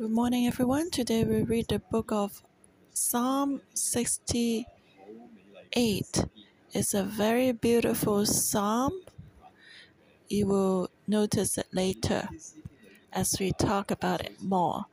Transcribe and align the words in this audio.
Good 0.00 0.12
morning, 0.12 0.46
everyone. 0.46 0.88
Today 0.88 1.24
we 1.24 1.42
read 1.42 1.68
the 1.68 1.78
book 1.78 2.10
of 2.10 2.42
Psalm 2.94 3.60
68. 3.74 4.64
It's 6.72 6.94
a 6.94 7.02
very 7.02 7.52
beautiful 7.52 8.24
psalm. 8.24 9.02
You 10.26 10.46
will 10.46 10.88
notice 11.06 11.58
it 11.58 11.66
later 11.74 12.30
as 13.12 13.36
we 13.38 13.52
talk 13.52 13.90
about 13.90 14.22
it 14.22 14.42
more. 14.42 14.86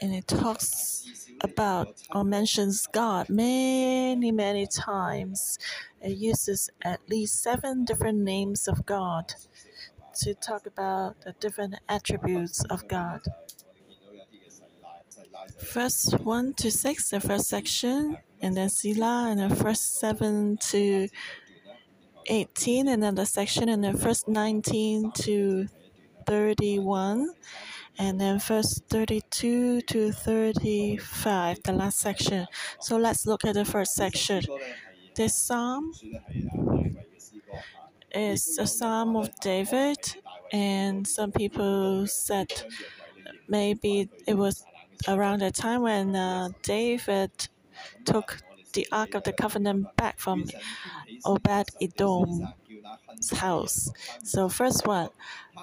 And 0.00 0.14
it 0.14 0.28
talks 0.28 1.28
about 1.40 2.00
or 2.14 2.22
mentions 2.22 2.86
God 2.86 3.28
many, 3.28 4.30
many 4.30 4.68
times. 4.68 5.58
It 6.00 6.16
uses 6.16 6.70
at 6.82 7.00
least 7.08 7.42
seven 7.42 7.84
different 7.84 8.18
names 8.18 8.68
of 8.68 8.86
God 8.86 9.34
to 10.20 10.34
talk 10.34 10.66
about 10.66 11.20
the 11.22 11.32
different 11.40 11.74
attributes 11.88 12.62
of 12.70 12.86
God. 12.86 13.22
First 15.58 16.18
1 16.20 16.54
to 16.54 16.70
6, 16.70 17.10
the 17.10 17.20
first 17.20 17.48
section, 17.48 18.18
and 18.40 18.56
then 18.56 18.68
Selah, 18.68 19.28
and 19.30 19.40
then 19.40 19.54
first 19.54 19.98
7 19.98 20.56
to 20.70 21.08
18, 22.26 22.88
and 22.88 23.02
then 23.02 23.14
the 23.14 23.26
section, 23.26 23.68
and 23.68 23.84
then 23.84 23.96
first 23.96 24.28
19 24.28 25.12
to 25.12 25.68
31, 26.26 27.30
and 27.98 28.20
then 28.20 28.38
first 28.38 28.84
32 28.88 29.82
to 29.82 30.12
35, 30.12 31.62
the 31.62 31.72
last 31.72 31.98
section. 31.98 32.46
So 32.80 32.96
let's 32.96 33.26
look 33.26 33.44
at 33.44 33.54
the 33.54 33.64
first 33.64 33.94
section. 33.94 34.42
This 35.14 35.34
psalm 35.34 35.92
is 38.14 38.58
a 38.58 38.66
psalm 38.66 39.16
of 39.16 39.28
David, 39.40 39.98
and 40.52 41.06
some 41.06 41.32
people 41.32 42.06
said 42.06 42.50
maybe 43.48 44.08
it 44.26 44.34
was 44.34 44.64
around 45.08 45.40
the 45.40 45.50
time 45.50 45.82
when 45.82 46.14
uh, 46.16 46.50
David 46.62 47.30
took 48.04 48.38
the 48.74 48.86
Ark 48.92 49.14
of 49.14 49.24
the 49.24 49.32
Covenant 49.32 49.96
back 49.96 50.18
from 50.18 50.44
Obed 51.24 51.70
Edom's 51.80 52.46
house. 53.32 53.90
So, 54.22 54.48
first 54.48 54.86
one, 54.86 55.10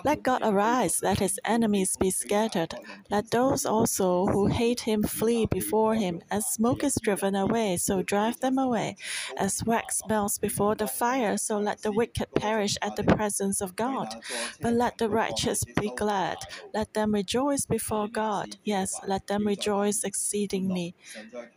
let 0.03 0.23
God 0.23 0.41
arise, 0.43 1.01
let 1.03 1.19
his 1.19 1.39
enemies 1.45 1.95
be 1.97 2.11
scattered. 2.11 2.75
Let 3.09 3.31
those 3.31 3.65
also 3.65 4.25
who 4.27 4.47
hate 4.47 4.81
him 4.81 5.03
flee 5.03 5.45
before 5.45 5.95
him. 5.95 6.21
As 6.31 6.47
smoke 6.47 6.83
is 6.83 6.97
driven 7.01 7.35
away, 7.35 7.77
so 7.77 8.01
drive 8.03 8.39
them 8.39 8.57
away. 8.57 8.95
As 9.37 9.63
wax 9.65 10.01
melts 10.07 10.37
before 10.37 10.75
the 10.75 10.87
fire, 10.87 11.37
so 11.37 11.57
let 11.57 11.81
the 11.81 11.91
wicked 11.91 12.27
perish 12.35 12.75
at 12.81 12.95
the 12.95 13.03
presence 13.03 13.61
of 13.61 13.75
God. 13.75 14.15
But 14.61 14.73
let 14.73 14.97
the 14.97 15.09
righteous 15.09 15.63
be 15.65 15.91
glad. 15.91 16.37
Let 16.73 16.93
them 16.93 17.13
rejoice 17.13 17.65
before 17.65 18.07
God. 18.07 18.55
Yes, 18.63 18.99
let 19.03 19.27
them 19.27 19.45
rejoice 19.47 20.03
exceedingly. 20.03 20.95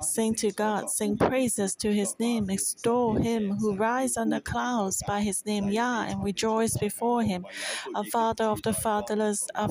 Sing 0.03 0.35
to 0.37 0.51
God, 0.53 0.89
sing 0.91 1.17
praises 1.17 1.75
to 1.77 1.93
his 1.93 2.19
name, 2.19 2.51
extol 2.51 3.17
him 3.17 3.53
who 3.61 3.75
rides 3.75 4.17
on 4.17 4.31
the 4.31 4.41
clouds 4.41 5.03
by 5.03 5.21
his 5.23 5.45
name 5.47 5.69
Yah, 5.69 6.05
and 6.09 6.23
rejoice 6.25 6.77
before 6.77 7.23
him. 7.23 7.47
A 7.95 8.05
father 8.31 8.45
of 8.45 8.63
the 8.63 8.73
fatherless, 8.73 9.49
a 9.55 9.69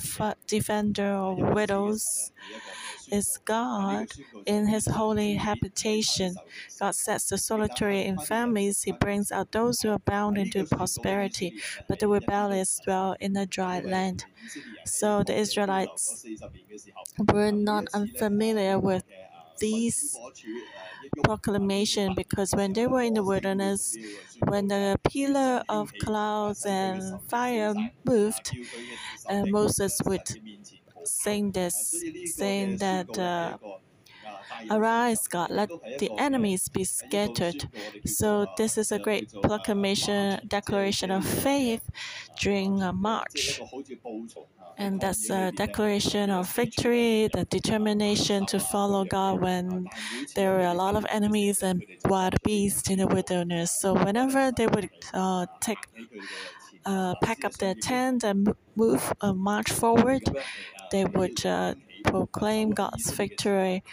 defender 0.48 1.06
of 1.14 1.38
widows 1.56 2.32
is 3.12 3.38
God 3.46 4.08
in 4.46 4.68
his 4.68 4.86
holy 4.86 5.36
habitation. 5.36 6.36
God 6.80 6.96
sets 6.96 7.30
the 7.30 7.38
solitary 7.38 8.04
in 8.06 8.18
families. 8.20 8.84
He 8.84 8.92
brings 8.92 9.32
out 9.32 9.52
those 9.52 9.82
who 9.82 9.90
are 9.92 10.00
bound 10.00 10.38
into 10.38 10.66
prosperity, 10.66 11.54
but 11.88 12.00
the 12.00 12.08
rebellious 12.08 12.80
dwell 12.84 13.16
in 13.20 13.36
a 13.38 13.46
dry 13.46 13.80
land. 13.80 14.26
So 14.86 15.24
the 15.24 15.36
Israelites 15.38 16.26
were 17.34 17.52
not 17.52 17.88
unfamiliar 17.94 18.80
with 18.80 19.04
these 19.60 20.20
proclamation 21.24 22.14
because 22.14 22.52
when 22.54 22.74
they 22.74 22.88
were 22.88 23.02
in 23.02 23.14
the 23.14 23.24
wilderness, 23.24 23.98
when 24.48 24.68
the 24.68 24.98
pillar 25.10 25.64
of 25.70 25.98
clouds 25.98 26.66
and 26.66 27.22
fire 27.24 27.74
moved, 28.06 28.56
uh, 29.30 29.46
Moses 29.46 30.00
would 30.06 30.28
sing 31.04 31.52
this, 31.52 32.06
saying 32.24 32.78
that. 32.80 33.18
Uh, 33.18 33.58
Arise, 34.70 35.28
God, 35.28 35.50
let 35.52 35.70
the 35.98 36.12
enemies 36.18 36.70
be 36.70 36.84
scattered. 36.86 37.70
So, 38.06 38.48
this 38.56 38.78
is 38.78 38.92
a 38.92 39.00
great 39.00 39.26
proclamation, 39.42 40.40
declaration 40.48 41.12
of 41.12 41.26
faith 41.26 41.90
during 42.40 42.82
a 42.82 42.94
march. 42.94 43.64
And 44.80 45.00
that's 45.02 45.30
a 45.30 45.52
declaration 45.52 46.30
of 46.32 46.50
victory, 46.50 47.30
the 47.34 47.46
determination 47.46 48.46
to 48.48 48.60
follow 48.60 49.06
God 49.06 49.42
when 49.42 49.90
there 50.36 50.52
were 50.54 50.66
a 50.66 50.74
lot 50.74 50.96
of 50.96 51.06
enemies 51.10 51.62
and 51.62 51.84
wild 52.06 52.42
beasts 52.44 52.90
in 52.90 53.00
the 53.00 53.08
wilderness. 53.08 53.72
So, 53.74 53.94
whenever 53.94 54.52
they 54.52 54.68
would 54.68 54.90
uh, 55.14 55.48
take 55.62 55.86
uh, 56.86 57.16
pack 57.24 57.46
up 57.46 57.54
their 57.58 57.76
tent 57.76 58.24
and 58.24 58.54
move, 58.76 59.14
uh, 59.22 59.34
march 59.34 59.72
forward, 59.72 60.24
they 60.92 61.06
would 61.06 61.46
uh, 61.46 61.76
proclaim 62.04 62.72
God's 62.72 63.12
victory, 63.12 63.84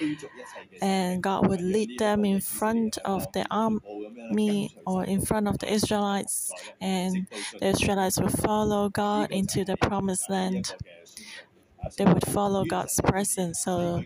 and 0.83 1.23
God 1.23 1.47
would 1.49 1.61
lead 1.61 1.99
them 1.99 2.25
in 2.25 2.41
front 2.41 2.99
of 3.05 3.31
the 3.33 3.47
army 3.51 4.75
or 4.87 5.05
in 5.05 5.21
front 5.21 5.49
of 5.49 5.59
the 5.59 5.73
Israelites, 5.73 6.53
and 6.81 7.27
the 7.59 7.67
Israelites 7.69 8.21
would 8.21 8.33
follow 8.39 8.89
God 8.89 9.31
into 9.33 9.65
the 9.65 9.77
promised 9.77 10.29
land. 10.31 10.75
They 11.97 12.05
would 12.05 12.27
follow 12.29 12.65
God's 12.65 13.01
presence. 13.05 13.61
So 13.63 14.03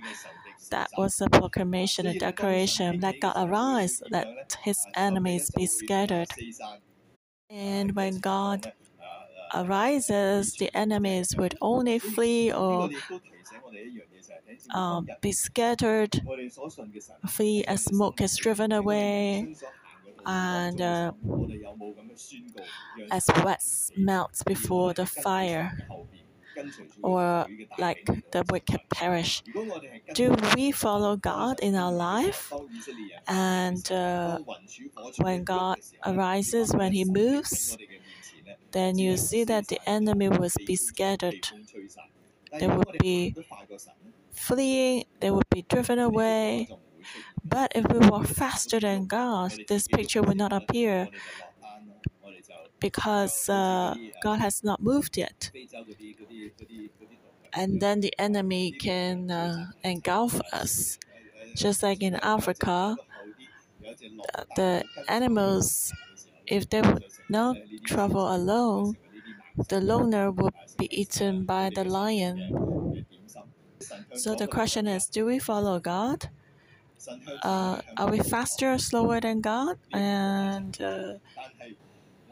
that 0.71 0.91
was 0.97 1.21
a 1.21 1.29
proclamation, 1.29 2.07
a 2.07 2.15
declaration. 2.15 3.01
Let 3.01 3.21
God 3.21 3.35
arise, 3.37 4.03
let 4.11 4.57
his 4.63 4.79
enemies 4.95 5.51
be 5.57 5.67
scattered. 5.67 6.29
And 7.51 7.93
when 7.97 8.19
God 8.19 8.73
arises, 9.55 10.55
the 10.57 10.75
enemies 10.77 11.35
would 11.37 11.55
only 11.61 11.99
flee 11.99 12.53
or 12.53 12.91
um, 14.75 15.07
be 15.21 15.33
scattered, 15.33 16.21
flee 17.29 17.65
as 17.67 17.85
smoke 17.85 18.21
is 18.21 18.37
driven 18.37 18.73
away, 18.73 19.49
and 20.27 20.81
uh, 20.81 21.13
as 23.11 23.25
wax 23.45 23.91
melts 23.97 24.43
before 24.45 24.93
the 24.95 25.07
fire, 25.07 25.73
or 27.03 27.47
like 27.79 28.05
the 28.33 28.45
wicked 28.51 28.81
perish. 28.93 29.43
Do 30.15 30.35
we 30.57 30.73
follow 30.73 31.17
God 31.17 31.61
in 31.61 31.75
our 31.75 31.93
life? 31.93 32.53
And 33.29 33.91
uh, 33.93 34.39
when 35.19 35.45
God 35.45 35.77
arises, 36.07 36.75
when 36.75 36.93
He 36.93 37.05
moves, 37.05 37.77
then 38.73 38.99
you 38.99 39.17
see 39.17 39.45
that 39.45 39.69
the 39.69 39.81
enemy 39.89 40.29
will 40.29 40.51
be 40.67 40.77
scattered. 40.77 41.49
They 42.59 42.67
would 42.69 42.99
be 43.01 43.35
fleeing, 44.33 45.05
they 45.21 45.31
would 45.31 45.49
be 45.51 45.63
driven 45.63 45.99
away. 45.99 46.69
But 47.45 47.73
if 47.75 47.87
we 47.93 47.99
walk 48.09 48.27
faster 48.27 48.81
than 48.81 49.07
God, 49.07 49.53
this 49.69 49.89
picture 49.89 50.23
will 50.23 50.37
not 50.37 50.53
appear 50.53 51.09
because 52.81 53.49
uh, 53.49 53.95
God 54.23 54.41
has 54.41 54.65
not 54.65 54.83
moved 54.83 55.17
yet. 55.17 55.51
And 57.53 57.81
then 57.81 58.01
the 58.01 58.13
enemy 58.19 58.73
can 58.73 59.31
uh, 59.31 59.67
engulf 59.85 60.41
us. 60.53 60.99
Just 61.57 61.83
like 61.83 62.03
in 62.03 62.15
Africa, 62.17 62.97
the 64.57 64.85
animals, 65.09 65.93
if 66.51 66.69
they 66.69 66.83
would 66.83 67.05
not 67.31 67.57
travel 67.87 68.35
alone, 68.35 68.97
the 69.69 69.81
loner 69.81 70.31
would 70.31 70.55
be 70.79 70.89
eaten 71.01 71.45
by 71.47 71.71
the 71.75 71.85
lion. 71.85 73.07
So 74.15 74.35
the 74.35 74.47
question 74.47 74.87
is 74.87 75.07
do 75.07 75.27
we 75.27 75.39
follow 75.39 75.81
God? 75.81 76.31
Uh, 77.43 77.81
are 77.97 78.11
we 78.11 78.19
faster 78.21 78.73
or 78.73 78.79
slower 78.79 79.21
than 79.21 79.41
God? 79.41 79.79
And 79.93 80.81
uh, 80.81 81.15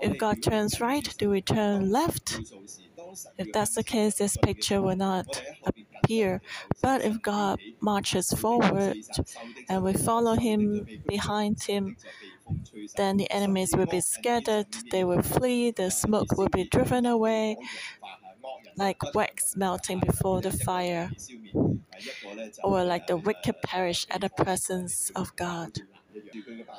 if 0.00 0.19
God 0.19 0.43
turns 0.43 0.81
right, 0.81 1.14
do 1.19 1.31
we 1.31 1.43
turn 1.43 1.91
left? 1.91 2.41
If 3.38 3.53
that's 3.53 3.75
the 3.75 3.85
case, 3.85 4.17
this 4.17 4.37
picture 4.37 4.81
will 4.82 4.97
not 4.97 5.43
appear. 6.03 6.41
But 6.82 7.03
if 7.05 7.23
God 7.23 7.59
marches 7.81 8.31
forward 8.31 8.97
and 9.69 9.82
we 9.82 9.94
follow 9.94 10.35
Him 10.35 10.87
behind 11.06 11.62
Him, 11.62 11.97
then 12.97 13.17
the 13.17 13.31
enemies 13.31 13.75
will 13.77 13.87
be 13.87 14.00
scattered, 14.00 14.67
they 14.91 15.05
will 15.05 15.23
flee, 15.23 15.71
the 15.71 15.91
smoke 15.91 16.37
will 16.37 16.49
be 16.49 16.65
driven 16.65 17.06
away, 17.06 17.56
like 18.77 18.99
wax 19.15 19.56
melting 19.56 20.00
before 20.00 20.41
the 20.41 20.50
fire, 20.53 21.11
or 22.62 22.85
like 22.85 23.06
the 23.06 23.17
wicked 23.17 23.56
perish 23.62 24.06
at 24.11 24.21
the 24.21 24.31
presence 24.31 25.11
of 25.17 25.35
God. 25.37 25.71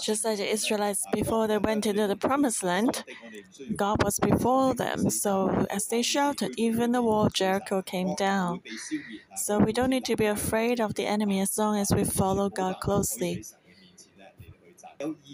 Just 0.01 0.23
like 0.23 0.37
the 0.37 0.49
Israelites 0.49 1.03
before 1.13 1.47
they 1.47 1.57
went 1.57 1.85
into 1.85 2.07
the 2.07 2.15
promised 2.15 2.63
land, 2.63 3.03
God 3.75 4.03
was 4.03 4.19
before 4.19 4.73
them. 4.73 5.09
So 5.09 5.65
as 5.69 5.87
they 5.87 6.01
shouted, 6.01 6.53
even 6.57 6.91
the 6.91 7.01
wall 7.01 7.25
of 7.25 7.33
Jericho 7.33 7.81
came 7.81 8.15
down. 8.15 8.61
So 9.35 9.59
we 9.59 9.73
don't 9.73 9.89
need 9.89 10.05
to 10.05 10.15
be 10.15 10.25
afraid 10.25 10.79
of 10.79 10.95
the 10.95 11.05
enemy 11.05 11.39
as 11.41 11.57
long 11.57 11.77
as 11.77 11.91
we 11.91 12.03
follow 12.03 12.49
God 12.49 12.79
closely. 12.81 13.43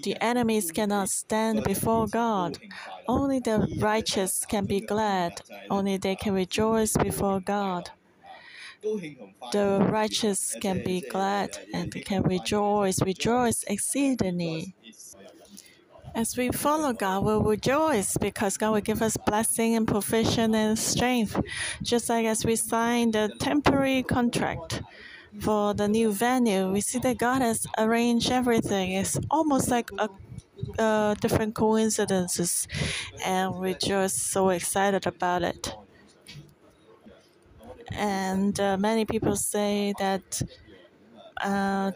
The 0.03 0.15
enemies 0.21 0.71
cannot 0.71 1.09
stand 1.09 1.63
before 1.63 2.07
God. 2.07 2.57
Only 3.07 3.39
the 3.39 3.67
righteous 3.79 4.45
can 4.45 4.65
be 4.65 4.79
glad. 4.79 5.41
Only 5.69 5.97
they 5.97 6.15
can 6.15 6.33
rejoice 6.33 6.95
before 6.97 7.39
God. 7.39 7.89
The 9.51 9.87
righteous 9.91 10.55
can 10.61 10.83
be 10.83 11.01
glad 11.01 11.57
and 11.73 11.91
can 12.05 12.23
rejoice, 12.23 13.01
rejoice 13.01 13.63
exceedingly. 13.67 14.75
As 16.15 16.37
we 16.37 16.49
follow 16.49 16.93
God, 16.93 17.23
we'll 17.23 17.43
rejoice 17.43 18.17
because 18.17 18.57
God 18.57 18.71
will 18.71 18.81
give 18.81 19.01
us 19.01 19.17
blessing 19.17 19.75
and 19.75 19.87
provision 19.87 20.55
and 20.55 20.79
strength. 20.79 21.39
Just 21.83 22.09
like 22.09 22.25
as 22.25 22.45
we 22.45 22.55
sign 22.55 23.11
the 23.11 23.31
temporary 23.39 24.01
contract 24.03 24.81
for 25.39 25.73
the 25.73 25.87
new 25.87 26.11
venue, 26.11 26.71
we 26.71 26.81
see 26.81 26.99
that 26.99 27.17
God 27.17 27.41
has 27.41 27.67
arranged 27.77 28.31
everything. 28.31 28.91
It's 28.93 29.17
almost 29.29 29.69
like 29.69 29.91
a 29.97 30.09
uh, 30.79 31.15
different 31.15 31.55
coincidences, 31.55 32.67
and 33.25 33.55
we're 33.55 33.75
just 33.75 34.17
so 34.31 34.49
excited 34.49 35.05
about 35.07 35.43
it. 35.43 35.75
And 37.91 38.59
uh, 38.59 38.77
many 38.77 39.05
people 39.05 39.35
say 39.35 39.93
that 39.99 40.41
uh, 41.41 41.91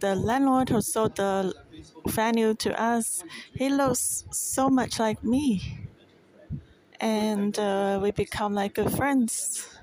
the 0.00 0.14
landlord 0.16 0.68
who 0.70 0.80
sold 0.80 1.16
the 1.16 1.54
venue 2.08 2.54
to 2.54 2.80
us, 2.80 3.24
he 3.54 3.68
looks 3.68 4.24
so 4.30 4.68
much 4.68 4.98
like 4.98 5.22
me. 5.24 5.88
And 7.00 7.58
uh, 7.58 8.00
we 8.02 8.10
become 8.10 8.54
like 8.54 8.74
good 8.74 8.92
friends. 8.92 9.75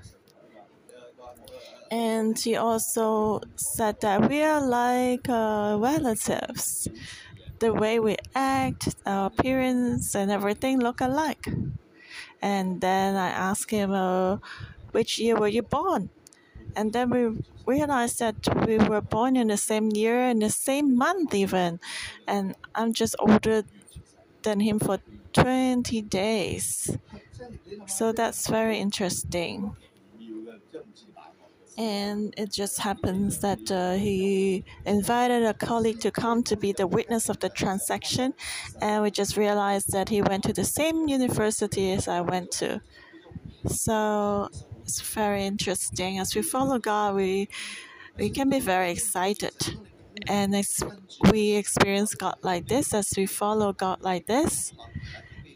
And 1.94 2.36
he 2.38 2.56
also 2.56 3.40
said 3.56 4.00
that 4.00 4.28
we 4.28 4.42
are 4.42 4.60
like 4.66 5.28
uh, 5.28 5.76
relatives. 5.80 6.88
The 7.60 7.72
way 7.72 8.00
we 8.00 8.16
act, 8.34 8.82
our 9.06 9.26
appearance, 9.28 10.14
and 10.14 10.30
everything 10.30 10.80
look 10.80 11.00
alike. 11.00 11.46
And 12.42 12.80
then 12.80 13.16
I 13.16 13.28
asked 13.30 13.70
him, 13.70 13.90
uh, 13.92 14.38
which 14.92 15.18
year 15.18 15.36
were 15.36 15.48
you 15.48 15.62
born? 15.62 16.10
And 16.76 16.92
then 16.92 17.10
we 17.10 17.22
realized 17.66 18.18
that 18.20 18.36
we 18.66 18.78
were 18.78 19.02
born 19.02 19.36
in 19.36 19.48
the 19.48 19.58
same 19.58 19.90
year 19.90 20.20
and 20.20 20.42
the 20.42 20.50
same 20.50 20.96
month, 20.96 21.34
even. 21.34 21.80
And 22.26 22.56
I'm 22.74 22.92
just 22.94 23.16
older 23.20 23.64
than 24.42 24.60
him 24.60 24.78
for 24.80 24.98
20 25.32 26.02
days. 26.02 26.96
So 27.86 28.12
that's 28.12 28.48
very 28.48 28.78
interesting. 28.78 29.76
And 31.76 32.32
it 32.36 32.52
just 32.52 32.78
happens 32.78 33.40
that 33.40 33.70
uh, 33.70 33.94
he 33.94 34.64
invited 34.86 35.42
a 35.44 35.54
colleague 35.54 36.00
to 36.00 36.10
come 36.10 36.42
to 36.44 36.56
be 36.56 36.72
the 36.72 36.86
witness 36.86 37.28
of 37.28 37.40
the 37.40 37.48
transaction. 37.48 38.34
And 38.80 39.02
we 39.02 39.10
just 39.10 39.36
realized 39.36 39.90
that 39.92 40.08
he 40.08 40.22
went 40.22 40.44
to 40.44 40.52
the 40.52 40.64
same 40.64 41.08
university 41.08 41.92
as 41.92 42.06
I 42.06 42.20
went 42.20 42.52
to. 42.52 42.80
So 43.66 44.48
it's 44.82 45.00
very 45.00 45.44
interesting. 45.46 46.18
As 46.18 46.34
we 46.36 46.42
follow 46.42 46.78
God, 46.78 47.16
we 47.16 47.48
we 48.16 48.30
can 48.30 48.48
be 48.48 48.60
very 48.60 48.92
excited, 48.92 49.54
and 50.28 50.54
we 51.32 51.56
experience 51.56 52.14
God 52.14 52.36
like 52.42 52.68
this, 52.68 52.94
as 52.94 53.12
we 53.16 53.26
follow 53.26 53.72
God 53.72 54.02
like 54.02 54.26
this, 54.26 54.72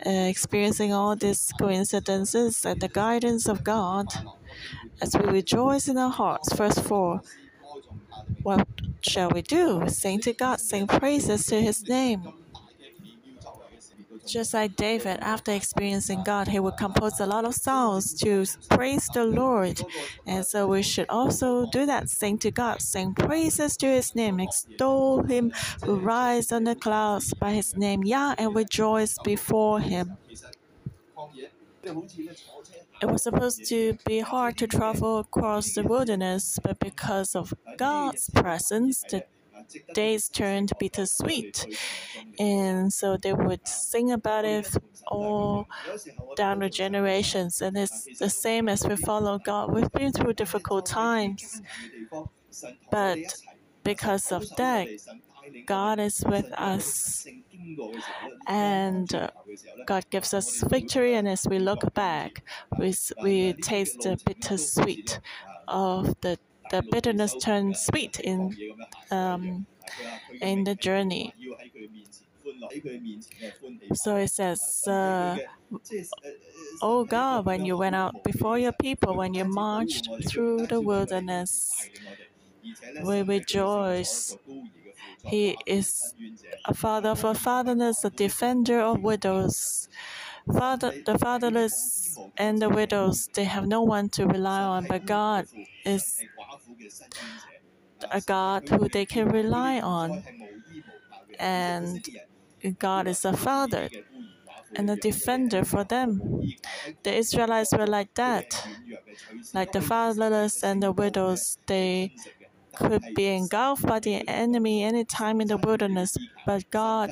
uh, 0.05 0.11
experiencing 0.11 0.93
all 0.93 1.15
these 1.15 1.53
coincidences 1.59 2.65
and 2.65 2.81
the 2.81 2.89
guidance 2.89 3.47
of 3.47 3.63
God, 3.63 4.07
as 5.01 5.17
we 5.17 5.25
rejoice 5.31 5.89
in 5.89 5.99
our 5.99 6.11
hearts. 6.11 6.53
Verse 6.55 6.79
four. 6.79 7.23
What 8.43 8.67
shall 9.01 9.31
we 9.31 9.43
do? 9.43 9.89
Sing 9.89 10.21
to 10.21 10.33
God, 10.33 10.61
sing 10.61 10.87
praises 10.87 11.47
to 11.47 11.61
His 11.61 11.89
name. 11.89 12.23
Just 14.27 14.53
like 14.53 14.77
David, 14.77 15.19
after 15.21 15.53
experiencing 15.53 16.23
God, 16.23 16.49
he 16.49 16.61
would 16.61 16.77
compose 16.77 17.19
a 17.19 17.27
lot 17.27 17.47
of 17.47 17.55
songs 17.55 18.13
to 18.21 18.45
praise 18.69 19.09
the 19.15 19.25
Lord. 19.25 19.81
And 20.27 20.45
so 20.45 20.67
we 20.67 20.83
should 20.83 21.07
also 21.09 21.67
do 21.67 21.87
that. 21.87 22.11
Sing 22.11 22.37
to 22.39 22.51
God, 22.51 22.83
sing 22.83 23.15
praises 23.15 23.77
to 23.79 23.87
his 23.87 24.15
name, 24.15 24.39
extol 24.39 25.23
him 25.23 25.53
who 25.83 25.97
rides 25.97 26.53
on 26.53 26.65
the 26.65 26.75
clouds 26.75 27.33
by 27.35 27.53
his 27.53 27.75
name, 27.77 28.05
Yah, 28.05 28.35
and 28.37 28.55
rejoice 28.55 29.17
before 29.25 29.81
him. 29.81 30.19
It 33.01 33.07
was 33.07 33.23
supposed 33.23 33.65
to 33.69 33.95
be 34.05 34.21
hard 34.21 34.57
to 34.59 34.67
travel 34.67 35.19
across 35.19 35.73
the 35.73 35.83
wilderness, 35.85 36.59
but 36.63 36.79
because 36.81 37.35
of 37.35 37.55
God's 37.77 38.29
presence, 38.35 39.05
the 39.05 39.23
days 39.95 40.29
turned 40.29 40.73
bittersweet. 40.79 41.67
And 42.39 42.93
so 42.93 43.17
they 43.17 43.33
would 43.33 43.67
sing 43.69 44.11
about 44.13 44.45
it 44.45 44.69
all 45.07 45.67
down 46.37 46.61
the 46.61 46.71
generations. 46.71 47.61
And 47.63 47.77
it's 47.77 48.11
the 48.19 48.31
same 48.31 48.69
as 48.69 48.87
we 48.87 48.97
follow 48.97 49.39
God. 49.39 49.73
We've 49.73 49.93
been 49.93 50.13
through 50.13 50.35
difficult 50.35 50.87
times. 50.87 51.63
But 52.91 53.37
because 53.85 54.33
of 54.33 54.55
that, 54.57 54.89
God 55.67 55.99
is 56.01 56.23
with 56.27 56.53
us. 56.59 57.27
And 58.47 59.13
uh, 59.15 59.29
God 59.87 60.05
gives 60.11 60.35
us 60.35 60.63
victory. 60.69 61.15
And 61.15 61.29
as 61.29 61.47
we 61.49 61.59
look 61.59 61.93
back, 61.95 62.45
we, 62.79 62.95
we 63.23 63.53
taste 63.55 64.03
the 64.03 64.19
bittersweet 64.25 65.21
of 65.69 66.15
the 66.23 66.39
the 66.71 66.83
bitterness 66.91 67.35
turns 67.35 67.81
sweet 67.81 68.21
in 68.21 68.55
um, 69.11 69.67
in 70.41 70.65
the 70.65 70.75
journey. 70.75 71.35
So 73.95 74.17
it 74.17 74.29
says, 74.29 74.87
uh, 74.87 75.37
"Oh 76.83 77.05
God, 77.05 77.47
when 77.47 77.65
you 77.65 77.77
went 77.77 77.95
out 77.95 78.23
before 78.25 78.59
your 78.59 78.73
people, 78.73 79.15
when 79.17 79.35
you 79.35 79.45
marched 79.45 80.09
through 80.29 80.67
the 80.67 80.81
wilderness, 80.81 81.89
we 83.05 83.23
rejoice." 83.23 84.37
He 85.25 85.57
is 85.67 86.15
a 86.65 86.75
father 86.75 87.15
for 87.15 87.35
fatherless, 87.35 88.05
a 88.05 88.11
defender 88.11 88.81
of 88.81 89.03
widows. 89.03 89.89
Father, 90.53 90.95
the 91.05 91.19
fatherless 91.19 92.19
and 92.37 92.61
the 92.63 92.69
widows, 92.69 93.29
they 93.35 93.45
have 93.45 93.67
no 93.67 93.83
one 93.83 94.09
to 94.11 94.27
rely 94.27 94.63
on, 94.63 94.87
but 94.87 95.05
God 95.07 95.47
is 95.85 96.23
a 98.11 98.21
God 98.21 98.69
who 98.69 98.89
they 98.89 99.05
can 99.05 99.29
rely 99.29 99.81
on. 99.81 100.23
And 101.39 102.07
God 102.79 103.07
is 103.07 103.25
a 103.25 103.37
father 103.37 103.89
and 104.75 104.91
a 104.91 104.97
defender 104.97 105.65
for 105.65 105.85
them. 105.85 106.43
The 107.03 107.15
Israelites 107.15 107.73
were 107.73 107.87
like 107.87 108.15
that. 108.15 108.67
Like 109.55 109.73
the 109.73 109.81
fatherless 109.81 110.63
and 110.63 110.83
the 110.83 110.93
widows, 110.93 111.59
they 111.67 112.15
could 112.79 113.03
be 113.15 113.27
engulfed 113.27 113.87
by 113.87 113.99
the 114.01 114.27
enemy 114.29 114.83
anytime 114.83 115.41
in 115.41 115.49
the 115.49 115.59
wilderness, 115.59 116.17
but 116.47 116.71
God 116.71 117.11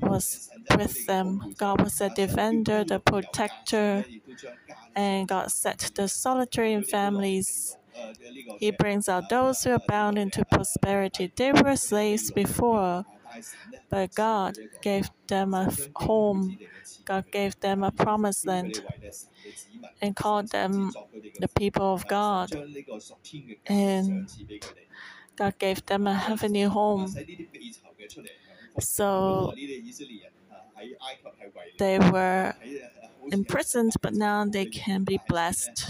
was 0.00 0.50
with 0.76 1.06
them. 1.06 1.54
God 1.58 1.82
was 1.82 1.98
the 1.98 2.10
defender, 2.10 2.84
the 2.84 3.00
protector, 3.00 4.04
and 4.94 5.28
God 5.28 5.50
set 5.50 5.90
the 5.94 6.08
solitary 6.08 6.72
in 6.72 6.82
families. 6.84 7.76
He 8.58 8.70
brings 8.70 9.08
out 9.08 9.28
those 9.28 9.62
who 9.64 9.70
are 9.72 9.82
bound 9.88 10.18
into 10.18 10.44
prosperity. 10.44 11.32
They 11.36 11.52
were 11.52 11.76
slaves 11.76 12.30
before, 12.30 13.04
but 13.90 14.14
God 14.14 14.56
gave 14.82 15.10
them 15.28 15.54
a 15.54 15.70
home. 15.96 16.58
God 17.06 17.24
gave 17.30 17.58
them 17.60 17.82
a 17.82 17.92
promised 17.92 18.46
land 18.46 18.82
and 20.02 20.14
called 20.14 20.50
them 20.50 20.92
the 21.40 21.48
people 21.48 21.94
of 21.94 22.06
God. 22.08 22.50
And 23.66 24.28
God 25.36 25.58
gave 25.58 25.86
them 25.86 26.06
a 26.06 26.14
heavenly 26.14 26.62
home. 26.62 27.14
So 28.80 29.54
they 31.78 31.98
were 31.98 32.54
imprisoned, 33.30 33.92
but 34.02 34.14
now 34.14 34.44
they 34.44 34.66
can 34.66 35.04
be 35.04 35.18
blessed. 35.28 35.86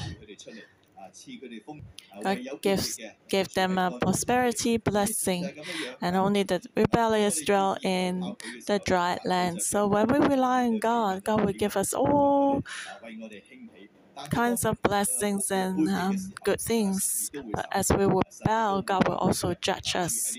God 2.22 2.40
gives, 2.62 2.98
gave 3.28 3.52
them 3.54 3.78
a 3.78 3.96
prosperity 4.00 4.76
blessing, 4.78 5.50
and 6.00 6.16
only 6.16 6.42
the 6.42 6.60
rebellious 6.76 7.40
dwell 7.42 7.76
in 7.82 8.34
the 8.66 8.80
dry 8.84 9.18
land. 9.24 9.62
So 9.62 9.86
when 9.86 10.06
we 10.08 10.18
rely 10.18 10.64
on 10.66 10.78
God, 10.78 11.24
God 11.24 11.44
will 11.44 11.52
give 11.52 11.76
us 11.76 11.92
all 11.92 12.62
kinds 14.30 14.64
of 14.64 14.80
blessings 14.82 15.50
and 15.50 15.88
um, 15.88 16.16
good 16.44 16.60
things. 16.60 17.30
But 17.52 17.66
as 17.72 17.90
we 17.90 18.04
rebel, 18.06 18.82
God 18.82 19.06
will 19.08 19.16
also 19.16 19.54
judge 19.54 19.94
us 19.94 20.36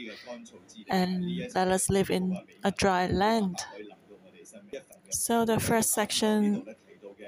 and 0.89 1.37
let 1.55 1.67
us 1.67 1.89
live 1.89 2.09
in 2.09 2.37
a 2.63 2.71
dry 2.71 3.07
land. 3.07 3.57
So 5.09 5.45
the 5.45 5.59
first 5.59 5.91
section 5.91 6.65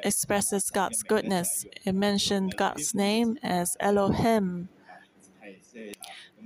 expresses 0.04 0.70
God's 0.70 1.04
goodness. 1.04 1.66
It 1.86 1.94
mentioned 1.96 2.56
God's 2.58 2.94
name 2.94 3.38
as 3.44 3.76
Elohim, 3.80 4.70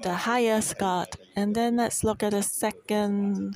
the 0.02 0.14
highest 0.14 0.78
God. 0.78 1.08
And 1.36 1.56
then 1.56 1.78
let's 1.78 2.04
look 2.04 2.24
at 2.24 2.32
the 2.32 2.44
second 2.44 3.56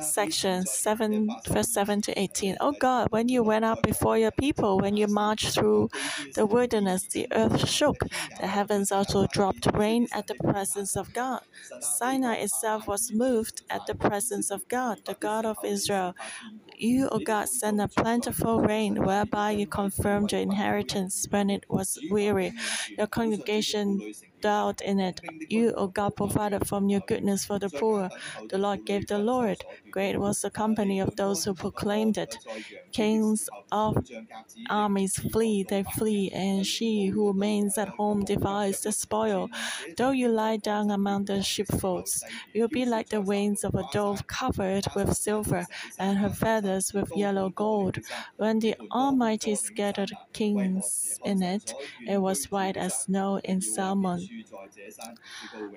section 0.00 0.64
7 0.64 1.28
verse 1.48 1.72
7 1.72 2.00
to 2.02 2.18
18 2.18 2.56
oh 2.60 2.72
god 2.78 3.08
when 3.10 3.28
you 3.28 3.42
went 3.42 3.64
out 3.64 3.82
before 3.82 4.16
your 4.16 4.30
people 4.30 4.78
when 4.78 4.96
you 4.96 5.06
marched 5.08 5.54
through 5.54 5.88
the 6.34 6.46
wilderness 6.46 7.06
the 7.08 7.26
earth 7.32 7.68
shook 7.68 7.96
the 8.40 8.46
heavens 8.46 8.92
also 8.92 9.26
dropped 9.26 9.66
rain 9.74 10.06
at 10.12 10.26
the 10.28 10.34
presence 10.36 10.96
of 10.96 11.12
god 11.12 11.40
sinai 11.80 12.34
itself 12.34 12.86
was 12.86 13.12
moved 13.12 13.62
at 13.70 13.84
the 13.86 13.94
presence 13.94 14.50
of 14.50 14.66
god 14.68 15.00
the 15.06 15.14
god 15.14 15.44
of 15.44 15.56
israel 15.64 16.14
you, 16.82 17.08
O 17.10 17.18
God, 17.20 17.48
sent 17.48 17.80
a 17.80 17.88
plentiful 17.88 18.60
rain 18.60 19.02
whereby 19.04 19.52
you 19.52 19.66
confirmed 19.66 20.32
your 20.32 20.40
inheritance 20.40 21.26
when 21.30 21.50
it 21.50 21.64
was 21.68 21.98
weary. 22.10 22.52
Your 22.98 23.06
congregation 23.06 24.02
dwelt 24.40 24.80
in 24.80 24.98
it. 25.00 25.20
You, 25.48 25.72
O 25.74 25.86
God, 25.88 26.16
provided 26.16 26.66
from 26.66 26.88
your 26.88 27.00
goodness 27.00 27.44
for 27.44 27.58
the 27.58 27.70
poor. 27.70 28.10
The 28.50 28.58
Lord 28.58 28.84
gave 28.84 29.06
the 29.06 29.18
Lord. 29.18 29.64
Great 29.92 30.18
was 30.18 30.40
the 30.42 30.50
company 30.50 30.98
of 31.00 31.14
those 31.16 31.44
who 31.44 31.54
proclaimed 31.54 32.18
it. 32.18 32.38
Kings 32.92 33.48
of 33.70 33.96
armies 34.70 35.16
flee, 35.16 35.62
they 35.68 35.82
flee, 35.84 36.30
and 36.32 36.66
she 36.66 37.06
who 37.06 37.28
remains 37.28 37.78
at 37.78 37.88
home 37.90 38.24
divides 38.24 38.80
the 38.82 38.92
spoil. 38.92 39.48
Though 39.96 40.10
you 40.10 40.28
lie 40.28 40.56
down 40.56 40.90
among 40.90 41.26
the 41.26 41.42
sheepfolds, 41.42 42.24
you'll 42.52 42.68
be 42.68 42.84
like 42.84 43.08
the 43.10 43.20
wings 43.22 43.64
of 43.64 43.74
a 43.74 43.84
dove 43.92 44.26
covered 44.26 44.86
with 44.94 45.16
silver, 45.16 45.66
and 45.98 46.18
her 46.18 46.30
feathers 46.30 46.92
with 46.92 47.10
yellow 47.14 47.50
gold. 47.50 47.98
When 48.36 48.58
the 48.60 48.74
Almighty 48.90 49.54
scattered 49.54 50.12
kings 50.32 51.18
in 51.24 51.42
it, 51.42 51.74
it 52.06 52.18
was 52.18 52.50
white 52.50 52.76
as 52.76 52.94
snow 53.02 53.38
in 53.44 53.60
Salmon. 53.60 54.28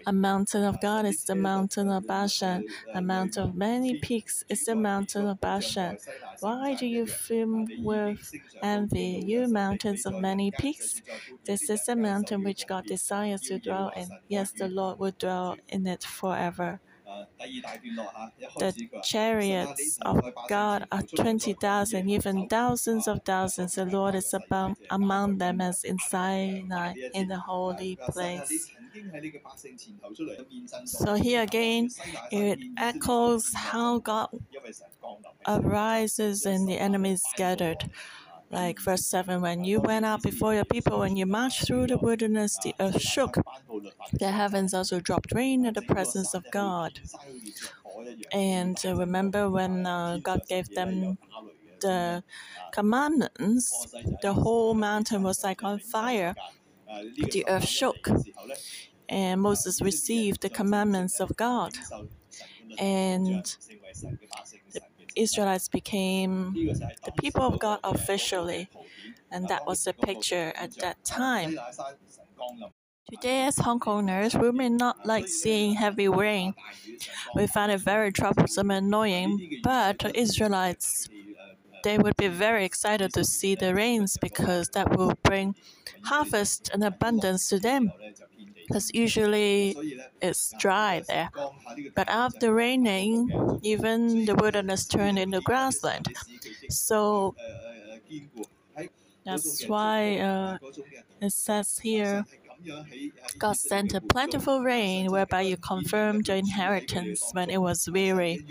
A 0.05 0.13
mountain 0.13 0.63
of 0.63 0.79
God 0.79 1.05
is 1.05 1.23
the 1.25 1.35
mountain 1.35 1.89
of 1.89 2.07
Bashan. 2.07 2.63
A 2.93 3.01
mountain 3.01 3.43
of 3.43 3.55
many 3.55 3.93
peaks 4.05 4.43
is 4.49 4.65
the 4.65 4.75
mountain 4.75 5.25
of 5.27 5.39
Bashan. 5.41 5.97
Why 6.39 6.75
do 6.75 6.85
you 6.85 7.05
fill 7.07 7.67
with 7.77 8.33
envy, 8.61 9.23
you 9.25 9.47
mountains 9.47 10.05
of 10.05 10.15
many 10.19 10.51
peaks? 10.51 11.01
This 11.45 11.69
is 11.69 11.85
the 11.85 11.95
mountain 11.95 12.43
which 12.43 12.67
God 12.67 12.85
desires 12.85 13.41
to 13.43 13.59
dwell 13.59 13.89
in. 13.95 14.09
Yes, 14.27 14.51
the 14.51 14.67
Lord 14.67 14.99
will 14.99 15.13
dwell 15.17 15.57
in 15.67 15.87
it 15.87 16.03
forever. 16.03 16.81
The 18.57 18.73
chariots 19.03 19.97
of 20.01 20.21
God 20.47 20.87
are 20.91 21.03
20,000, 21.03 22.09
even 22.09 22.47
thousands 22.47 23.07
of 23.07 23.21
thousands. 23.23 23.75
The 23.75 23.85
Lord 23.85 24.15
is 24.15 24.33
about 24.33 24.77
among 24.89 25.37
them 25.37 25.61
as 25.61 25.83
in 25.83 25.99
Sinai 25.99 26.93
in 27.13 27.27
the 27.27 27.39
holy 27.39 27.97
place. 28.09 28.69
So 30.85 31.15
here 31.15 31.41
again, 31.41 31.89
it 32.31 32.59
echoes 32.77 33.51
how 33.53 33.99
God 33.99 34.29
arises 35.47 36.45
and 36.45 36.67
the 36.67 36.77
enemy 36.77 37.11
is 37.13 37.23
scattered. 37.23 37.89
Like 38.55 38.79
verse 38.79 39.05
7 39.05 39.41
When 39.41 39.65
you 39.65 39.81
went 39.81 40.05
out 40.05 40.23
before 40.23 40.53
your 40.55 40.63
people, 40.63 40.99
when 40.99 41.17
you 41.17 41.25
marched 41.25 41.67
through 41.67 41.87
the 41.87 41.97
wilderness, 41.97 42.57
the 42.63 42.73
earth 42.79 43.01
shook. 43.01 43.35
The 44.13 44.31
heavens 44.31 44.73
also 44.73 45.01
dropped 45.01 45.33
rain 45.33 45.65
in 45.65 45.73
the 45.73 45.81
presence 45.81 46.33
of 46.33 46.45
God. 46.51 47.01
And 48.31 48.77
uh, 48.85 48.95
remember 48.95 49.49
when 49.49 49.85
uh, 49.85 50.19
God 50.23 50.41
gave 50.47 50.73
them 50.73 51.17
the 51.81 52.23
commandments, 52.71 53.87
the 54.21 54.31
whole 54.31 54.73
mountain 54.73 55.21
was 55.21 55.43
like 55.43 55.61
on 55.63 55.79
fire. 55.79 56.33
The 57.17 57.43
earth 57.49 57.67
shook. 57.67 58.07
And 59.09 59.41
Moses 59.41 59.81
received 59.81 60.41
the 60.41 60.49
commandments 60.49 61.19
of 61.19 61.35
God. 61.35 61.73
And 62.79 63.45
Israelites 65.15 65.67
became 65.67 66.53
the 66.53 67.11
people 67.19 67.43
of 67.43 67.59
God 67.59 67.79
officially. 67.83 68.69
And 69.31 69.47
that 69.49 69.65
was 69.65 69.83
the 69.83 69.93
picture 69.93 70.53
at 70.55 70.75
that 70.79 71.03
time. 71.03 71.57
Today, 73.09 73.43
as 73.45 73.57
Hong 73.59 73.79
Kongers, 73.79 74.39
we 74.39 74.51
may 74.51 74.69
not 74.69 75.05
like 75.05 75.27
seeing 75.27 75.75
heavy 75.75 76.07
rain. 76.07 76.53
We 77.35 77.47
find 77.47 77.71
it 77.71 77.79
very 77.81 78.11
troublesome 78.11 78.71
and 78.71 78.87
annoying, 78.87 79.61
but 79.63 80.15
Israelites, 80.15 81.07
they 81.83 81.97
would 81.97 82.17
be 82.17 82.27
very 82.27 82.65
excited 82.65 83.13
to 83.13 83.23
see 83.23 83.55
the 83.55 83.75
rains 83.75 84.17
because 84.21 84.69
that 84.69 84.97
will 84.97 85.13
bring 85.23 85.55
harvest 86.03 86.69
and 86.73 86.83
abundance 86.83 87.49
to 87.49 87.59
them 87.59 87.91
because 88.67 88.91
usually 88.93 89.75
it's 90.21 90.53
dry 90.59 91.03
there. 91.07 91.29
But 91.95 92.09
after 92.09 92.53
raining, 92.53 93.59
even 93.63 94.25
the 94.25 94.35
wilderness 94.35 94.85
turned 94.87 95.17
into 95.19 95.41
grassland. 95.41 96.07
So 96.69 97.35
that's 99.25 99.67
why 99.67 100.17
uh, 100.19 100.57
it 101.21 101.31
says 101.31 101.79
here 101.79 102.25
God 103.37 103.55
sent 103.57 103.93
a 103.93 104.01
plentiful 104.01 104.61
rain 104.61 105.11
whereby 105.11 105.41
you 105.41 105.57
confirmed 105.57 106.27
your 106.27 106.37
inheritance 106.37 107.29
when 107.33 107.49
it 107.49 107.61
was 107.61 107.87
weary. 107.89 108.41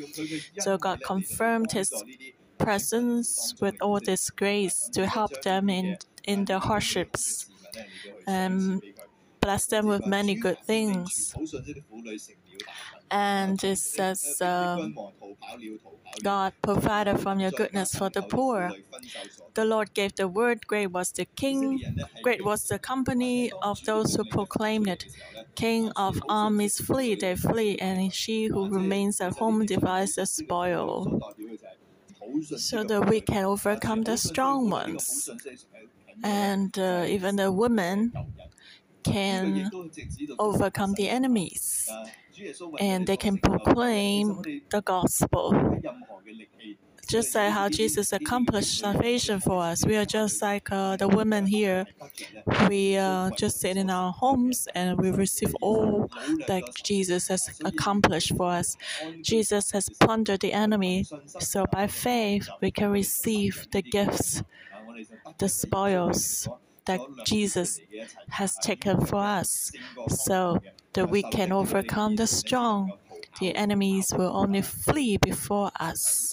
So 0.58 0.78
God 0.78 1.02
confirmed 1.02 1.72
his 1.72 2.02
presence 2.58 3.54
with 3.60 3.76
all 3.80 4.00
this 4.00 4.30
grace 4.30 4.88
to 4.94 5.06
help 5.06 5.42
them 5.42 5.68
in, 5.68 5.98
in 6.24 6.44
the 6.46 6.60
hardships. 6.60 7.50
and 8.26 8.82
bless 9.40 9.66
them 9.66 9.86
with 9.86 10.06
many 10.06 10.34
good 10.34 10.58
things. 10.60 11.34
And 13.14 13.62
it 13.64 13.78
says, 13.78 14.40
uh, 14.42 14.88
God 16.22 16.52
provided 16.62 17.18
from 17.20 17.40
your 17.40 17.50
goodness 17.52 17.94
for 17.94 18.10
the 18.10 18.22
poor. 18.22 18.72
The 19.54 19.64
Lord 19.64 19.94
gave 19.94 20.16
the 20.16 20.28
word, 20.28 20.66
great 20.66 20.88
was 20.88 21.12
the 21.12 21.26
king, 21.36 21.80
great 22.22 22.44
was 22.44 22.64
the 22.64 22.78
company 22.78 23.52
of 23.62 23.78
those 23.84 24.14
who 24.14 24.24
proclaimed 24.24 24.88
it. 24.88 25.04
King 25.54 25.92
of 25.96 26.22
armies 26.28 26.78
flee, 26.80 27.14
they 27.14 27.36
flee, 27.36 27.76
and 27.78 28.12
she 28.12 28.46
who 28.46 28.68
remains 28.68 29.20
at 29.20 29.38
home 29.38 29.66
divides 29.66 30.16
the 30.16 30.26
spoil. 30.26 31.20
So 32.56 32.84
that 32.84 33.08
we 33.08 33.20
can 33.20 33.44
overcome 33.44 34.02
the 34.02 34.16
strong 34.16 34.70
ones. 34.70 35.28
And 36.24 36.76
uh, 36.78 37.04
even 37.08 37.36
the 37.36 37.52
women 37.52 38.12
can 39.04 39.70
overcome 40.38 40.94
the 40.94 41.08
enemies 41.08 41.98
and 42.78 43.06
they 43.06 43.16
can 43.16 43.38
proclaim 43.38 44.42
the 44.70 44.82
gospel. 44.82 45.52
Just 47.08 47.34
like 47.34 47.52
how 47.52 47.68
Jesus 47.68 48.12
accomplished 48.12 48.78
salvation 48.80 49.38
for 49.40 49.62
us, 49.62 49.84
we 49.86 49.96
are 49.96 50.06
just 50.06 50.40
like 50.42 50.72
uh, 50.72 50.96
the 50.96 51.06
women 51.08 51.46
here. 51.46 51.86
We 52.68 52.96
uh, 52.96 53.30
just 53.32 53.60
sit 53.60 53.76
in 53.76 53.90
our 53.90 54.12
homes 54.12 54.68
and 54.74 54.98
we 54.98 55.10
receive 55.10 55.54
all 55.60 56.10
that 56.46 56.64
Jesus 56.82 57.28
has 57.28 57.50
accomplished 57.64 58.36
for 58.36 58.50
us. 58.50 58.76
Jesus 59.22 59.70
has 59.72 59.88
plundered 59.90 60.40
the 60.40 60.52
enemy, 60.52 61.06
so 61.38 61.66
by 61.66 61.86
faith 61.88 62.48
we 62.60 62.70
can 62.70 62.90
receive 62.90 63.66
the 63.70 63.82
gifts, 63.82 64.42
the 65.38 65.48
spoils 65.48 66.48
that 66.86 67.00
Jesus 67.26 67.80
has 68.30 68.56
taken 68.56 69.04
for 69.06 69.16
us, 69.16 69.70
so 70.08 70.58
that 70.92 71.10
we 71.10 71.22
can 71.22 71.52
overcome 71.52 72.16
the 72.16 72.26
strong. 72.26 72.92
The 73.40 73.54
enemies 73.56 74.12
will 74.16 74.36
only 74.36 74.62
flee 74.62 75.16
before 75.16 75.70
us. 75.80 76.32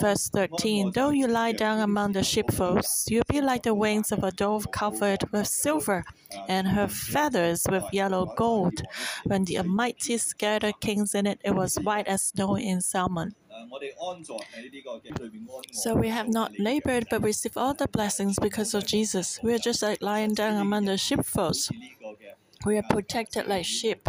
verse 0.00 0.28
13 0.28 0.92
Though 0.92 1.10
you 1.10 1.26
lie 1.26 1.52
down 1.52 1.80
among 1.80 2.12
the 2.12 2.22
sheepfolds, 2.22 3.06
you'll 3.08 3.24
be 3.28 3.40
like 3.40 3.62
the 3.62 3.74
wings 3.74 4.12
of 4.12 4.22
a 4.22 4.30
dove 4.30 4.70
covered 4.70 5.24
with 5.32 5.46
silver, 5.48 6.04
and 6.48 6.68
her 6.68 6.88
feathers 6.88 7.66
with 7.70 7.84
yellow 7.92 8.26
gold. 8.36 8.82
When 9.24 9.44
the 9.44 9.58
Almighty 9.58 10.18
scattered 10.18 10.80
kings 10.80 11.14
in 11.14 11.26
it, 11.26 11.40
it 11.44 11.52
was 11.54 11.76
white 11.76 12.06
as 12.06 12.24
snow 12.24 12.56
in 12.56 12.80
Salmon. 12.80 13.34
So 15.70 15.94
we 15.94 16.08
have 16.08 16.28
not 16.28 16.58
labored 16.58 17.06
but 17.08 17.22
received 17.22 17.56
all 17.56 17.74
the 17.74 17.86
blessings 17.88 18.36
because 18.40 18.74
of 18.74 18.84
Jesus. 18.86 19.38
We 19.42 19.54
are 19.54 19.58
just 19.58 19.82
like 19.82 20.02
lying 20.02 20.34
down 20.34 20.56
among 20.56 20.86
the 20.86 20.98
sheepfolds. 20.98 21.70
We 22.64 22.76
are 22.78 22.82
protected 22.82 23.46
like 23.46 23.64
sheep 23.64 24.08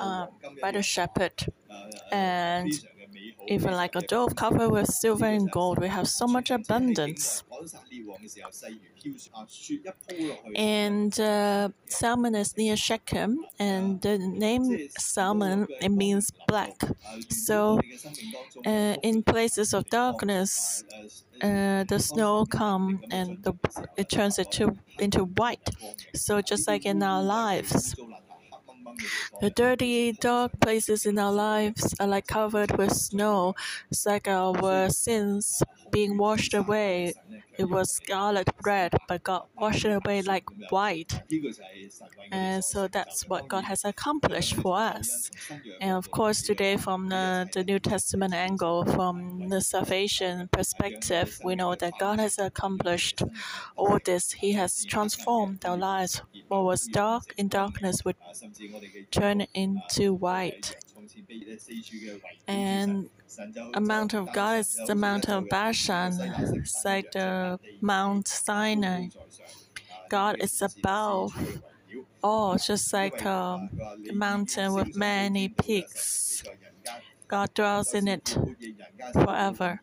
uh, 0.00 0.26
by 0.60 0.72
the 0.72 0.82
shepherd. 0.82 1.32
And 2.12 2.72
even 3.48 3.72
like 3.72 3.94
a 3.96 4.02
dove 4.02 4.36
covered 4.36 4.70
with 4.70 4.88
silver 4.88 5.26
and 5.26 5.50
gold, 5.50 5.78
we 5.78 5.88
have 5.88 6.08
so 6.08 6.26
much 6.26 6.50
abundance. 6.50 7.42
And 10.54 11.18
uh, 11.20 11.70
Salmon 11.88 12.34
is 12.34 12.56
near 12.56 12.76
Shechem, 12.76 13.44
and 13.58 14.00
the 14.00 14.18
name 14.18 14.80
Salmon 14.98 15.68
it 15.80 15.90
means 15.90 16.30
black. 16.46 16.74
So, 17.30 17.80
uh, 18.66 18.96
in 19.02 19.22
places 19.22 19.74
of 19.74 19.88
darkness, 19.90 20.84
uh, 21.42 21.84
the 21.84 21.98
snow 22.00 22.46
come 22.46 23.04
and 23.10 23.38
the, 23.42 23.54
it 23.96 24.08
turns 24.08 24.38
it 24.38 24.50
to, 24.52 24.76
into 24.98 25.24
white. 25.24 25.70
So 26.14 26.42
just 26.42 26.68
like 26.68 26.86
in 26.86 27.02
our 27.02 27.22
lives, 27.22 27.96
the 29.40 29.50
dirty, 29.50 30.12
dark 30.12 30.52
places 30.60 31.06
in 31.06 31.18
our 31.18 31.32
lives 31.32 31.94
are 32.00 32.06
like 32.06 32.26
covered 32.26 32.76
with 32.78 32.92
snow. 32.92 33.54
It's 33.90 34.06
like 34.06 34.28
our 34.28 34.88
sins 34.90 35.62
being 35.90 36.16
washed 36.16 36.54
away. 36.54 37.14
It 37.60 37.68
was 37.68 37.90
scarlet 37.90 38.48
red, 38.64 38.92
but 39.08 39.22
God 39.22 39.42
washed 39.58 39.84
away 39.84 40.22
like 40.22 40.46
white. 40.70 41.12
And 42.32 42.64
so 42.64 42.88
that's 42.88 43.28
what 43.28 43.48
God 43.48 43.64
has 43.64 43.84
accomplished 43.84 44.54
for 44.54 44.76
us. 44.78 45.30
And 45.80 45.92
of 45.92 46.10
course, 46.10 46.42
today, 46.42 46.76
from 46.76 47.08
the, 47.08 47.48
the 47.52 47.64
New 47.64 47.78
Testament 47.78 48.34
angle, 48.34 48.84
from 48.84 49.48
the 49.48 49.60
salvation 49.60 50.48
perspective, 50.52 51.38
we 51.44 51.54
know 51.54 51.74
that 51.74 51.94
God 51.98 52.18
has 52.18 52.38
accomplished 52.38 53.22
all 53.76 53.98
this. 54.04 54.32
He 54.32 54.52
has 54.52 54.84
transformed 54.84 55.64
our 55.64 55.76
lives. 55.76 56.22
What 56.48 56.64
was 56.64 56.86
dark 56.86 57.34
in 57.36 57.48
darkness 57.48 58.04
would 58.04 58.16
turn 59.10 59.42
into 59.54 60.14
white. 60.14 60.76
And 62.46 63.08
a 63.74 63.80
mount 63.80 64.14
of 64.14 64.32
God 64.32 64.58
is 64.60 64.80
the 64.86 64.94
Mount 64.94 65.28
of 65.28 65.48
Bashan. 65.48 66.12
It's 66.20 66.84
like 66.84 67.12
the 67.12 67.58
Mount 67.80 68.28
Sinai. 68.28 69.08
God 70.08 70.36
is 70.40 70.60
above 70.62 71.62
all, 72.22 72.52
oh, 72.54 72.56
just 72.58 72.92
like 72.92 73.24
a 73.24 73.30
um, 73.30 73.70
mountain 74.12 74.74
with 74.74 74.96
many 74.96 75.48
peaks. 75.48 76.42
God 77.28 77.54
dwells 77.54 77.94
in 77.94 78.08
it 78.08 78.36
forever. 79.14 79.80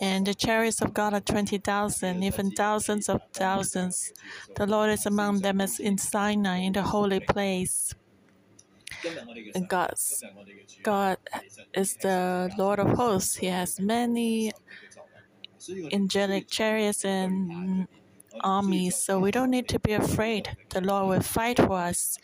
And 0.00 0.26
the 0.26 0.34
chariots 0.34 0.80
of 0.80 0.94
God 0.94 1.14
are 1.14 1.20
20,000, 1.20 2.22
even 2.22 2.52
thousands 2.52 3.08
of 3.08 3.20
thousands. 3.32 4.12
The 4.54 4.66
Lord 4.66 4.90
is 4.90 5.04
among 5.04 5.40
them 5.40 5.60
as 5.60 5.80
in 5.80 5.98
Sinai, 5.98 6.58
in 6.58 6.74
the 6.74 6.82
holy 6.82 7.20
place. 7.20 7.92
And 9.54 9.68
God's, 9.68 10.22
God 10.82 11.18
is 11.74 11.96
the 11.96 12.50
Lord 12.58 12.78
of 12.78 12.88
hosts. 12.96 13.36
He 13.36 13.46
has 13.46 13.80
many 13.80 14.52
angelic 15.92 16.48
chariots 16.48 17.04
and 17.04 17.88
armies, 18.40 18.96
so 18.96 19.18
we 19.18 19.30
don't 19.30 19.50
need 19.50 19.68
to 19.68 19.78
be 19.78 19.92
afraid. 19.92 20.56
The 20.70 20.80
Lord 20.80 21.08
will 21.08 21.20
fight 21.22 21.58
for 21.58 21.78
us. 21.78 22.18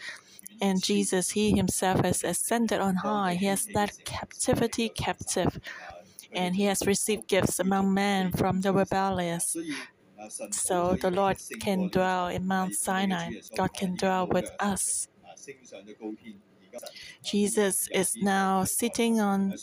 And 0.60 0.82
Jesus, 0.82 1.30
He 1.30 1.50
Himself 1.52 2.04
has 2.04 2.22
ascended 2.22 2.80
on 2.80 2.96
high. 2.96 3.34
He 3.34 3.46
has 3.46 3.68
led 3.74 3.90
captivity 4.04 4.88
captive, 4.88 5.58
and 6.32 6.54
He 6.54 6.64
has 6.64 6.86
received 6.86 7.26
gifts 7.26 7.58
among 7.58 7.92
men 7.92 8.30
from 8.32 8.60
the 8.60 8.72
rebellious. 8.72 9.56
So 10.50 10.94
the 10.94 11.10
Lord 11.10 11.38
can 11.60 11.88
dwell 11.88 12.28
in 12.28 12.46
Mount 12.46 12.74
Sinai. 12.74 13.32
God 13.56 13.74
can 13.74 13.96
dwell 13.96 14.28
with 14.28 14.50
us. 14.60 15.08
Jesus 17.24 17.88
is 17.92 18.16
now 18.16 18.64
sitting 18.64 19.20
on 19.20 19.54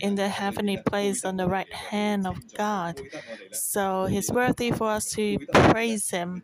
in 0.00 0.14
the 0.14 0.28
heavenly 0.28 0.78
place 0.78 1.24
on 1.24 1.36
the 1.36 1.46
right 1.46 1.72
hand 1.72 2.26
of 2.26 2.38
God. 2.54 3.00
So 3.52 4.06
he's 4.06 4.30
worthy 4.30 4.70
for 4.70 4.90
us 4.90 5.10
to 5.12 5.38
praise 5.70 6.10
him 6.10 6.42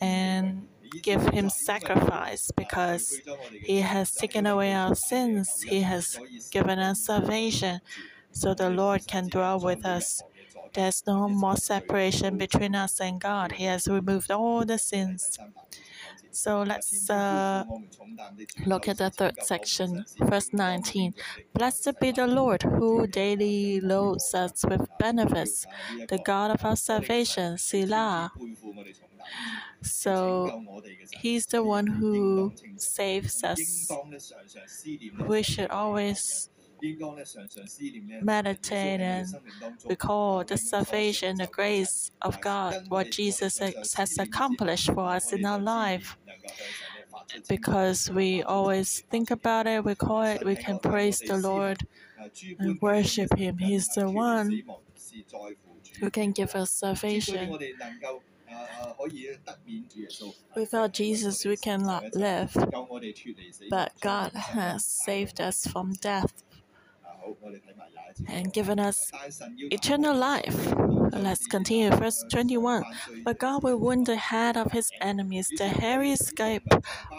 and 0.00 0.68
give 1.02 1.26
him 1.28 1.48
sacrifice 1.50 2.50
because 2.56 3.20
he 3.62 3.80
has 3.80 4.12
taken 4.12 4.46
away 4.46 4.72
our 4.74 4.94
sins. 4.94 5.62
He 5.62 5.80
has 5.80 6.18
given 6.50 6.78
us 6.78 7.04
salvation 7.04 7.80
so 8.32 8.54
the 8.54 8.70
Lord 8.70 9.06
can 9.06 9.28
dwell 9.28 9.60
with 9.60 9.84
us. 9.86 10.22
There's 10.74 11.04
no 11.06 11.28
more 11.28 11.56
separation 11.56 12.36
between 12.36 12.74
us 12.74 13.00
and 13.00 13.20
God. 13.20 13.52
He 13.52 13.64
has 13.64 13.86
removed 13.86 14.30
all 14.30 14.64
the 14.64 14.78
sins. 14.78 15.38
So 16.30 16.62
let's 16.62 17.08
uh, 17.08 17.64
look 18.66 18.88
at 18.88 18.98
the 18.98 19.10
third 19.10 19.42
section, 19.42 20.04
verse 20.18 20.52
19. 20.52 21.14
Blessed 21.54 22.00
be 22.00 22.10
the 22.12 22.26
Lord 22.26 22.62
who 22.62 23.06
daily 23.06 23.80
loads 23.80 24.34
us 24.34 24.64
with 24.68 24.86
benefits, 24.98 25.66
the 26.08 26.18
God 26.18 26.50
of 26.50 26.64
our 26.64 26.76
salvation, 26.76 27.58
Selah. 27.58 28.32
So 29.82 30.62
He's 31.20 31.46
the 31.46 31.62
one 31.62 31.86
who 31.86 32.52
saves 32.76 33.42
us. 33.44 33.90
We 35.26 35.42
should 35.42 35.70
always 35.70 36.50
meditate 38.22 39.00
and 39.00 39.26
recall 39.88 40.44
the 40.44 40.56
salvation, 40.56 41.36
the 41.36 41.46
grace 41.46 42.10
of 42.22 42.40
God, 42.40 42.84
what 42.88 43.10
Jesus 43.10 43.58
has 43.58 44.18
accomplished 44.18 44.92
for 44.92 45.08
us 45.08 45.32
in 45.32 45.44
our 45.44 45.58
life. 45.58 46.16
Because 47.48 48.10
we 48.10 48.42
always 48.42 49.02
think 49.10 49.30
about 49.30 49.66
it, 49.66 49.84
we 49.84 49.94
call 49.94 50.22
it, 50.22 50.44
we 50.44 50.56
can 50.56 50.78
praise 50.78 51.20
the 51.20 51.36
Lord 51.36 51.86
and 52.58 52.80
worship 52.80 53.36
Him. 53.36 53.58
He's 53.58 53.88
the 53.88 54.10
one 54.10 54.62
who 56.00 56.10
can 56.10 56.32
give 56.32 56.54
us 56.54 56.70
salvation. 56.70 57.56
Without 60.54 60.92
Jesus, 60.92 61.44
we 61.44 61.56
cannot 61.56 62.14
live. 62.14 62.56
But 63.70 63.92
God 64.00 64.32
has 64.32 64.84
saved 64.84 65.40
us 65.40 65.66
from 65.66 65.94
death 65.94 66.42
and 68.28 68.52
given 68.52 68.78
us 68.78 69.10
eternal 69.70 70.16
life. 70.16 70.74
Let's 71.12 71.46
continue. 71.46 71.90
Verse 71.90 72.24
21. 72.30 72.84
But 73.24 73.38
God 73.38 73.62
will 73.62 73.78
wound 73.78 74.06
the 74.06 74.16
head 74.16 74.56
of 74.56 74.72
his 74.72 74.92
enemies, 75.00 75.52
the 75.56 75.68
hairy 75.68 76.16
scalp 76.16 76.62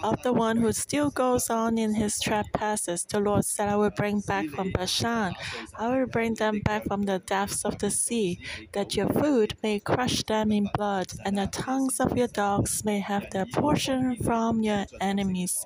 of 0.03 0.21
the 0.21 0.33
one 0.33 0.57
who 0.57 0.71
still 0.73 1.09
goes 1.11 1.49
on 1.49 1.77
in 1.77 1.93
his 1.95 2.19
trespasses. 2.19 3.05
The 3.05 3.19
Lord 3.19 3.45
said, 3.45 3.69
I 3.69 3.77
will 3.77 3.91
bring 3.91 4.19
back 4.21 4.49
from 4.49 4.71
Bashan, 4.71 5.33
I 5.77 5.87
will 5.97 6.07
bring 6.07 6.35
them 6.35 6.59
back 6.59 6.85
from 6.85 7.03
the 7.03 7.19
depths 7.19 7.63
of 7.63 7.77
the 7.79 7.89
sea, 7.89 8.39
that 8.73 8.95
your 8.95 9.07
food 9.09 9.53
may 9.63 9.79
crush 9.79 10.23
them 10.23 10.51
in 10.51 10.69
blood, 10.73 11.07
and 11.23 11.37
the 11.37 11.47
tongues 11.47 11.99
of 11.99 12.17
your 12.17 12.27
dogs 12.27 12.83
may 12.83 12.99
have 12.99 13.29
their 13.31 13.45
portion 13.45 14.15
from 14.17 14.61
your 14.61 14.85
enemies. 14.99 15.65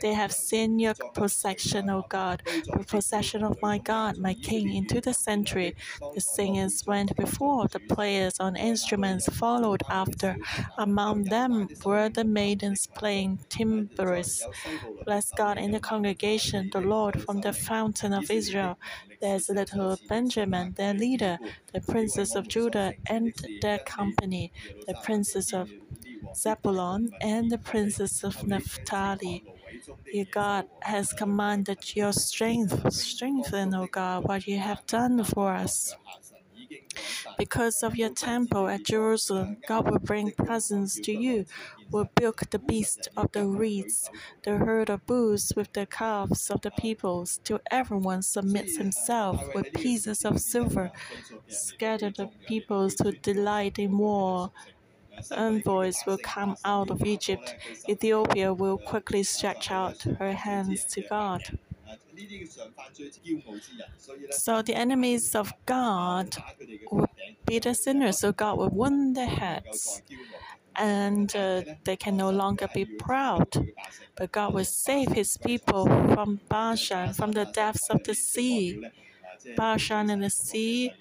They 0.00 0.14
have 0.14 0.32
seen 0.32 0.78
your 0.78 0.94
possession, 1.14 1.90
O 1.90 2.02
God, 2.08 2.42
the 2.72 2.84
possession 2.84 3.42
of 3.44 3.60
my 3.60 3.75
God, 3.78 4.18
my 4.18 4.34
King, 4.34 4.74
into 4.74 5.00
the 5.00 5.14
century. 5.14 5.74
The 6.14 6.20
singers 6.20 6.84
went 6.86 7.16
before, 7.16 7.68
the 7.68 7.80
players 7.80 8.38
on 8.40 8.56
instruments 8.56 9.26
followed 9.26 9.82
after. 9.88 10.36
Among 10.78 11.24
them 11.24 11.68
were 11.84 12.08
the 12.08 12.24
maidens 12.24 12.86
playing 12.86 13.40
timbrels. 13.48 14.46
Bless 15.04 15.30
God 15.32 15.58
in 15.58 15.70
the 15.72 15.80
congregation, 15.80 16.70
the 16.72 16.80
Lord 16.80 17.22
from 17.22 17.40
the 17.40 17.52
fountain 17.52 18.12
of 18.12 18.30
Israel. 18.30 18.78
There's 19.20 19.48
little 19.48 19.96
Benjamin, 20.08 20.74
their 20.76 20.94
leader, 20.94 21.38
the 21.72 21.80
princes 21.80 22.34
of 22.34 22.48
Judah 22.48 22.94
and 23.06 23.34
their 23.62 23.78
company, 23.78 24.52
the 24.86 24.94
princes 24.94 25.52
of 25.52 25.70
Zebulun 26.34 27.10
and 27.20 27.50
the 27.50 27.58
princes 27.58 28.22
of 28.24 28.46
Naphtali. 28.46 29.44
Your 30.12 30.26
God 30.26 30.66
has 30.82 31.12
commanded 31.12 31.96
your 31.96 32.12
strength. 32.12 32.92
Strengthen, 32.92 33.74
O 33.74 33.86
God, 33.86 34.24
what 34.24 34.46
you 34.46 34.58
have 34.58 34.86
done 34.86 35.24
for 35.24 35.52
us. 35.52 35.94
Because 37.38 37.82
of 37.82 37.96
your 37.96 38.10
temple 38.10 38.66
at 38.68 38.84
Jerusalem, 38.84 39.58
God 39.68 39.90
will 39.90 39.98
bring 39.98 40.32
presents 40.32 40.98
to 41.00 41.12
you, 41.12 41.44
will 41.90 42.08
bilk 42.14 42.48
the 42.50 42.58
beast 42.58 43.08
of 43.16 43.30
the 43.32 43.46
reeds, 43.46 44.10
the 44.42 44.56
herd 44.56 44.88
of 44.88 45.06
bulls 45.06 45.52
with 45.54 45.72
the 45.74 45.86
calves 45.86 46.50
of 46.50 46.62
the 46.62 46.70
peoples, 46.70 47.40
till 47.44 47.60
everyone 47.70 48.22
submits 48.22 48.78
himself 48.78 49.42
with 49.54 49.72
pieces 49.74 50.24
of 50.24 50.40
silver. 50.40 50.90
Scatter 51.48 52.10
the 52.10 52.28
peoples 52.48 52.96
who 53.02 53.12
delight 53.12 53.78
in 53.78 53.98
war 53.98 54.50
envoys 55.30 56.02
will 56.06 56.18
come 56.18 56.56
out 56.64 56.90
of 56.90 57.02
Egypt. 57.02 57.54
Ethiopia 57.88 58.52
will 58.52 58.78
quickly 58.78 59.22
stretch 59.22 59.70
out 59.70 60.02
her 60.02 60.32
hands 60.32 60.84
to 60.84 61.00
God. 61.02 61.42
So 64.30 64.62
the 64.62 64.74
enemies 64.74 65.34
of 65.34 65.52
God 65.66 66.36
will 66.90 67.08
be 67.46 67.58
the 67.58 67.74
sinners, 67.74 68.18
so 68.18 68.32
God 68.32 68.58
will 68.58 68.70
wound 68.70 69.16
their 69.16 69.26
heads. 69.26 70.02
And 70.78 71.34
uh, 71.34 71.62
they 71.84 71.96
can 71.96 72.16
no 72.16 72.30
longer 72.30 72.68
be 72.74 72.84
proud. 72.84 73.48
But 74.16 74.32
God 74.32 74.52
will 74.54 74.64
save 74.64 75.12
his 75.12 75.38
people 75.38 75.86
from 75.86 76.40
Bashan, 76.48 77.14
from 77.14 77.32
the 77.32 77.46
depths 77.46 77.88
of 77.88 78.02
the 78.04 78.14
sea. 78.14 78.82
Bashan 79.56 80.10
and 80.10 80.22
the 80.22 80.30
sea 80.30 80.92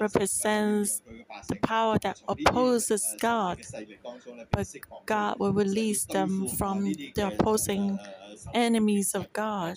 represents 0.00 1.02
the 1.48 1.56
power 1.56 1.98
that 2.02 2.18
opposes 2.28 3.16
God, 3.20 3.58
but 4.50 4.66
God 5.06 5.38
will 5.38 5.52
release 5.52 6.04
them 6.06 6.46
from 6.48 6.92
the 7.14 7.28
opposing 7.28 7.98
enemies 8.54 9.14
of 9.14 9.32
God. 9.32 9.76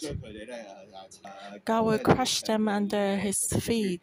God 1.66 1.86
will 1.86 2.00
crush 2.00 2.42
them 2.42 2.68
under 2.68 3.16
his 3.18 3.48
feet. 3.48 4.02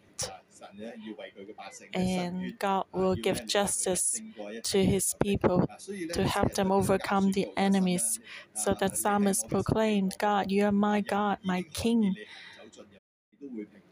And 1.94 2.58
God 2.58 2.86
will 2.92 3.14
give 3.14 3.46
justice 3.46 4.20
to 4.64 4.84
his 4.84 5.14
people 5.22 5.68
to 6.12 6.24
help 6.24 6.54
them 6.54 6.72
overcome 6.72 7.32
the 7.32 7.46
enemies. 7.56 8.20
So 8.54 8.74
that 8.80 8.96
psalmist 8.96 9.48
proclaimed, 9.48 10.16
God, 10.18 10.50
you 10.50 10.64
are 10.64 10.72
my 10.72 11.00
God, 11.00 11.38
my 11.44 11.62
King. 11.62 12.16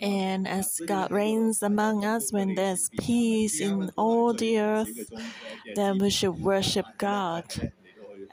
And 0.01 0.47
as 0.47 0.81
God 0.85 1.11
reigns 1.11 1.62
among 1.62 2.05
us, 2.05 2.33
when 2.33 2.55
there's 2.55 2.90
peace 3.01 3.61
in 3.61 3.90
all 3.97 4.35
the 4.35 4.59
earth, 4.59 5.11
then 5.75 5.99
we 5.99 6.11
should 6.11 6.38
worship 6.40 6.87
God 6.99 7.45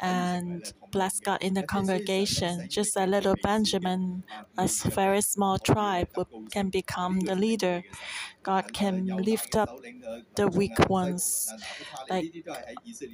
and 0.01 0.71
bless 0.91 1.19
God 1.19 1.41
in 1.41 1.53
the 1.53 1.63
congregation. 1.63 2.67
Just 2.69 2.95
a 2.97 3.05
little 3.05 3.35
Benjamin, 3.37 4.23
a 4.57 4.67
very 4.67 5.21
small 5.21 5.57
tribe, 5.59 6.09
can 6.51 6.69
become 6.69 7.21
the 7.21 7.35
leader. 7.35 7.83
God 8.43 8.73
can 8.73 9.17
lift 9.17 9.55
up 9.55 9.71
the 10.35 10.47
weak 10.47 10.77
ones, 10.89 11.53
like 12.09 12.27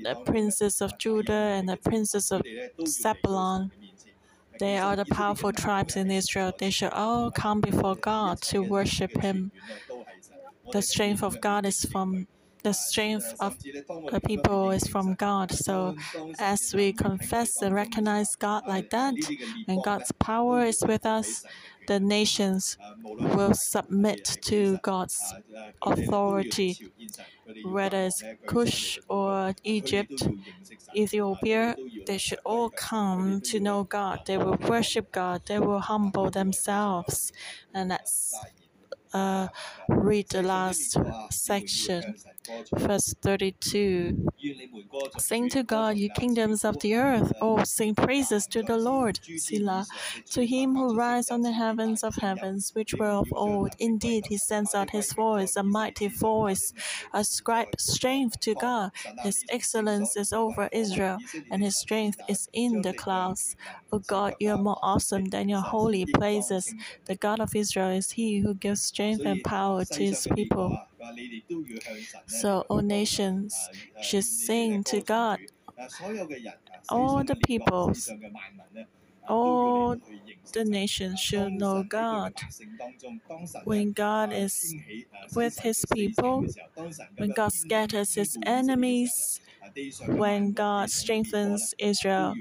the 0.03 0.15
princes 0.25 0.81
of 0.81 0.97
Judah 0.97 1.33
and 1.57 1.69
the 1.69 1.77
princes 1.77 2.31
of 2.31 2.43
Zebulun. 2.87 3.71
They 4.59 4.77
are 4.77 4.95
the 4.97 5.05
powerful 5.05 5.53
tribes 5.53 5.95
in 5.95 6.11
Israel. 6.11 6.51
They 6.57 6.69
should 6.69 6.91
all 6.91 7.31
come 7.31 7.61
before 7.61 7.95
God 7.95 8.41
to 8.43 8.59
worship 8.59 9.21
Him. 9.21 9.51
The 10.73 10.81
strength 10.81 11.23
of 11.23 11.39
God 11.39 11.65
is 11.65 11.85
from 11.85 12.27
the 12.63 12.73
strength 12.73 13.35
of 13.39 13.57
the 14.11 14.21
people 14.21 14.71
is 14.71 14.87
from 14.87 15.15
God. 15.15 15.51
So, 15.51 15.95
as 16.39 16.73
we 16.73 16.93
confess 16.93 17.61
and 17.61 17.73
recognize 17.75 18.35
God 18.35 18.63
like 18.67 18.89
that, 18.91 19.15
and 19.67 19.83
God's 19.83 20.11
power 20.13 20.63
is 20.65 20.83
with 20.85 21.05
us, 21.05 21.45
the 21.87 21.99
nations 21.99 22.77
will 23.03 23.53
submit 23.53 24.37
to 24.43 24.77
God's 24.83 25.33
authority. 25.81 26.77
Whether 27.63 28.05
it's 28.05 28.23
Cush 28.45 28.99
or 29.09 29.53
Egypt, 29.63 30.27
Ethiopia, 30.95 31.75
they 32.05 32.17
should 32.17 32.39
all 32.45 32.69
come 32.69 33.41
to 33.41 33.59
know 33.59 33.83
God. 33.83 34.21
They 34.25 34.37
will 34.37 34.57
worship 34.67 35.11
God. 35.11 35.41
They 35.47 35.59
will 35.59 35.79
humble 35.79 36.29
themselves. 36.29 37.31
And 37.73 37.91
that's 37.91 38.35
uh, 39.13 39.47
read 39.89 40.29
the 40.29 40.43
last 40.43 40.97
section, 41.31 42.15
verse 42.73 43.13
32. 43.21 44.27
Sing 45.17 45.49
to 45.49 45.63
God, 45.63 45.97
you 45.97 46.09
kingdoms 46.09 46.63
of 46.63 46.79
the 46.79 46.95
earth. 46.95 47.33
Oh, 47.41 47.63
sing 47.63 47.95
praises 47.95 48.47
to 48.47 48.63
the 48.63 48.77
Lord. 48.77 49.19
Selah. 49.37 49.85
To 50.31 50.45
him 50.45 50.75
who 50.75 50.95
rides 50.95 51.31
on 51.31 51.41
the 51.41 51.51
heavens 51.51 52.03
of 52.03 52.15
heavens, 52.15 52.71
which 52.73 52.93
were 52.95 53.09
of 53.09 53.27
old. 53.33 53.75
Indeed, 53.79 54.27
he 54.27 54.37
sends 54.37 54.73
out 54.73 54.91
his 54.91 55.13
voice, 55.13 55.55
a 55.55 55.63
mighty 55.63 56.07
voice. 56.07 56.73
Ascribe 57.13 57.79
strength 57.79 58.39
to 58.41 58.55
God. 58.55 58.91
His 59.23 59.43
excellence 59.49 60.15
is 60.15 60.33
over 60.33 60.69
Israel, 60.71 61.17
and 61.51 61.63
his 61.63 61.77
strength 61.77 62.19
is 62.27 62.47
in 62.53 62.81
the 62.81 62.93
clouds. 62.93 63.55
O 63.91 63.97
oh 63.97 63.99
God, 63.99 64.35
you 64.39 64.51
are 64.51 64.57
more 64.57 64.79
awesome 64.81 65.25
than 65.25 65.49
your 65.49 65.61
holy 65.61 66.05
places. 66.05 66.73
The 67.05 67.15
God 67.15 67.39
of 67.39 67.55
Israel 67.55 67.89
is 67.89 68.11
he 68.11 68.39
who 68.39 68.53
gives 68.53 68.81
strength 68.83 69.25
and 69.25 69.43
power 69.43 69.83
to 69.85 69.99
his 69.99 70.27
people. 70.35 70.77
So 72.27 72.65
all 72.69 72.79
uh, 72.79 72.81
nations 72.81 73.69
uh, 73.71 74.01
should 74.01 74.23
sing 74.25 74.83
to 74.85 75.01
God. 75.01 75.39
All 76.89 77.23
the 77.23 77.35
peoples, 77.35 78.11
all 79.27 79.95
the 80.53 80.65
nations 80.65 81.19
should 81.19 81.53
know 81.53 81.83
God. 81.83 82.33
When 83.63 83.91
God 83.93 84.31
is 84.33 84.75
with 85.35 85.59
his 85.59 85.85
people, 85.93 86.45
when 87.17 87.31
God 87.31 87.51
scatters 87.53 88.15
his 88.15 88.37
enemies, 88.45 89.39
when 90.07 90.53
God 90.53 90.89
strengthens 90.89 91.73
Israel, 91.79 92.33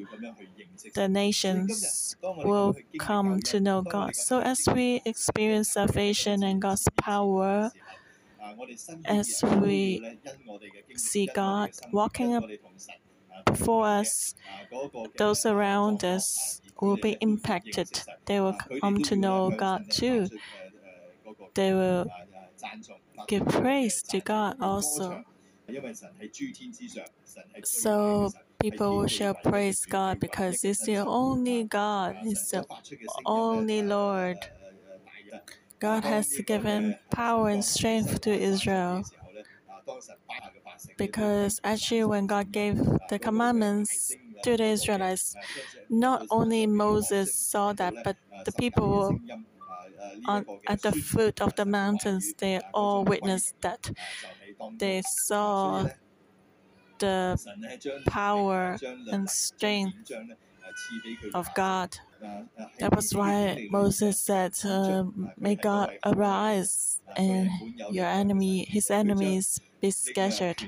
the 0.94 1.08
nations 1.08 2.16
will 2.22 2.74
come 2.98 3.40
to 3.42 3.60
know 3.60 3.82
God. 3.82 4.14
So, 4.16 4.40
as 4.40 4.60
we 4.72 5.02
experience 5.04 5.72
salvation 5.72 6.42
and 6.42 6.60
God's 6.60 6.86
power, 7.00 7.70
as 9.06 9.42
we 9.60 10.18
see 10.96 11.28
God 11.34 11.70
walking 11.92 12.34
up 12.34 12.44
before 13.46 13.86
us, 13.86 14.34
those 15.16 15.46
around 15.46 16.04
us 16.04 16.60
will 16.80 16.96
be 16.96 17.16
impacted. 17.20 17.88
They 18.26 18.40
will 18.40 18.56
come 18.80 18.98
to 19.02 19.16
know 19.16 19.50
God 19.50 19.90
too. 19.90 20.28
They 21.54 21.72
will 21.74 22.06
give 23.26 23.46
praise 23.46 24.02
to 24.04 24.20
God 24.20 24.56
also. 24.60 25.24
So 27.64 28.32
people 28.60 29.06
shall 29.06 29.34
praise 29.34 29.84
God 29.84 30.20
because 30.20 30.62
He's 30.62 30.80
the 30.80 30.96
only 30.98 31.64
God, 31.64 32.16
He's 32.22 32.50
the 32.50 32.64
only 33.26 33.82
Lord. 33.82 34.38
God 35.80 36.04
has 36.04 36.28
given 36.46 36.96
power 37.10 37.48
and 37.48 37.64
strength 37.64 38.20
to 38.22 38.30
Israel. 38.30 39.04
Because 40.96 41.60
actually, 41.64 42.04
when 42.04 42.26
God 42.26 42.52
gave 42.52 42.76
the 43.08 43.18
commandments 43.18 44.12
to 44.42 44.56
the 44.56 44.64
Israelites, 44.64 45.34
not 45.88 46.26
only 46.30 46.66
Moses 46.66 47.34
saw 47.34 47.72
that, 47.74 47.94
but 48.04 48.16
the 48.44 48.52
people 48.52 49.18
on, 50.26 50.44
at 50.66 50.82
the 50.82 50.92
foot 50.92 51.40
of 51.40 51.54
the 51.56 51.64
mountains, 51.64 52.34
they 52.38 52.60
all 52.74 53.04
witnessed 53.04 53.54
that. 53.60 53.90
They 54.78 55.02
saw 55.02 55.88
the 56.98 57.38
power 58.06 58.76
and 59.12 59.30
strength 59.30 60.10
of 61.34 61.52
God. 61.54 61.96
That 62.80 62.94
was 62.94 63.14
why 63.14 63.66
Moses 63.70 64.20
said, 64.20 64.54
uh, 64.64 65.04
"May 65.36 65.56
God 65.56 65.90
arise 66.04 67.00
and 67.16 67.50
your 67.90 68.06
enemy, 68.06 68.64
his 68.68 68.90
enemies, 68.90 69.60
be 69.80 69.90
scattered." 69.90 70.62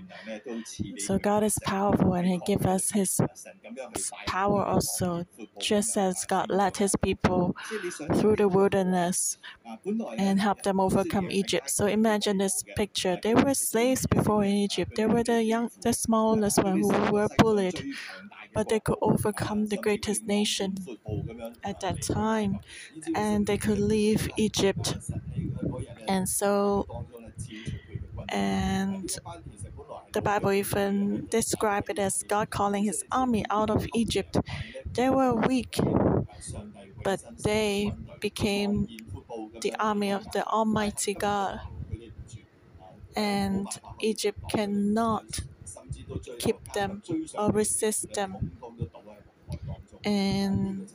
So 0.99 1.19
God 1.19 1.43
is 1.43 1.59
powerful, 1.65 2.15
and 2.15 2.27
He 2.27 2.39
gives 2.47 2.67
us 2.67 2.91
His 2.91 3.21
power 4.27 4.65
also, 4.65 5.25
just 5.59 5.97
as 5.97 6.25
God 6.27 6.47
led 6.51 6.77
His 6.77 6.95
people 7.03 7.55
through 8.17 8.37
the 8.37 8.49
wilderness 8.49 9.37
and 10.19 10.41
helped 10.41 10.65
them 10.65 10.81
overcome 10.81 11.31
Egypt. 11.31 11.71
So 11.71 11.87
imagine 11.87 12.39
this 12.39 12.63
picture: 12.77 13.19
they 13.23 13.35
were 13.35 13.55
slaves 13.55 14.07
before 14.07 14.45
in 14.45 14.53
Egypt. 14.53 14.93
They 14.97 15.07
were 15.07 15.25
the 15.25 15.43
young, 15.43 15.71
the 15.83 15.93
smallest 15.93 16.63
one 16.63 16.79
who 16.81 16.89
were 17.13 17.29
bullied 17.39 17.85
but 18.55 18.69
they 18.69 18.81
could 18.81 18.99
overcome 19.03 19.67
the 19.67 19.77
greatest 19.77 20.27
nation 20.27 20.77
at 21.65 21.81
that 21.81 22.03
time 22.03 22.61
and 23.15 23.47
they 23.47 23.59
could 23.59 23.79
leave 23.79 24.29
Egypt. 24.37 24.97
And 26.09 26.29
so, 26.29 26.87
and 28.29 29.11
the 30.13 30.23
Bible 30.23 30.53
even 30.53 31.27
described 31.31 31.91
it 31.91 31.99
as 31.99 32.23
God 32.25 32.51
calling 32.51 32.85
his 32.85 33.05
army 33.13 33.45
out 33.51 33.71
of 33.71 33.87
Egypt. 33.95 34.37
They 34.93 35.11
were 35.11 35.35
weak, 35.35 35.79
but 37.05 37.21
they 37.43 37.93
became 38.21 38.87
the 39.61 39.75
army 39.79 40.11
of 40.13 40.31
the 40.33 40.47
Almighty 40.47 41.15
God. 41.15 41.61
And 43.17 43.67
Egypt 44.01 44.39
cannot 44.51 45.41
keep 46.39 46.73
them 46.73 47.03
or 47.39 47.51
resist 47.51 48.13
them. 48.15 48.53
And 50.05 50.89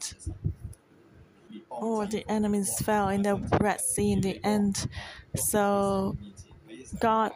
all 1.69 2.05
the 2.05 2.25
enemies 2.29 2.79
fell 2.79 3.09
in 3.09 3.21
the 3.21 3.35
Red 3.59 3.81
Sea 3.81 4.11
in 4.13 4.21
the 4.21 4.39
end. 4.43 4.87
So 5.35 6.17
God 6.99 7.31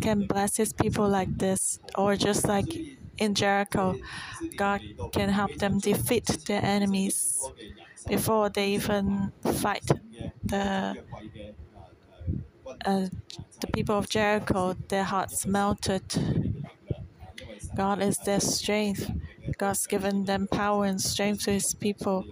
can 0.00 0.26
bless 0.26 0.56
his 0.56 0.72
people 0.72 1.08
like 1.08 1.38
this, 1.38 1.78
or 1.96 2.16
just 2.16 2.46
like 2.46 2.66
in 3.18 3.34
Jericho, 3.34 3.96
God 4.56 4.80
can 5.12 5.28
help 5.28 5.54
them 5.56 5.78
defeat 5.78 6.26
their 6.46 6.64
enemies 6.64 7.50
before 8.08 8.48
they 8.48 8.70
even 8.74 9.32
fight 9.42 9.86
the 10.44 10.96
uh, 12.84 13.08
the 13.60 13.66
people 13.68 13.96
of 13.96 14.08
Jericho, 14.08 14.76
their 14.88 15.04
hearts 15.04 15.46
melted. 15.46 16.02
God 17.74 18.02
is 18.02 18.18
their 18.18 18.40
strength. 18.40 19.10
God's 19.58 19.86
given 19.86 20.24
them 20.24 20.48
power 20.48 20.84
and 20.84 21.00
strength 21.00 21.44
to 21.44 21.52
His 21.52 21.74
people. 21.74 22.26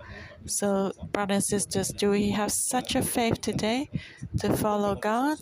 So, 0.46 0.92
brothers 1.12 1.35
and 1.37 1.44
sisters, 1.44 1.88
do 1.88 2.11
we 2.11 2.31
have 2.31 2.53
such 2.53 2.94
a 2.94 3.03
faith 3.03 3.40
today 3.40 3.90
to 4.38 4.57
follow 4.57 4.94
God? 4.94 5.38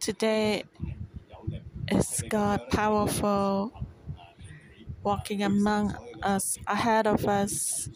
Today, 0.00 0.64
is 1.90 2.22
God 2.28 2.68
powerful, 2.70 3.72
walking 5.02 5.42
among 5.42 5.94
us, 6.22 6.58
ahead 6.66 7.06
of 7.06 7.26
us, 7.26 7.88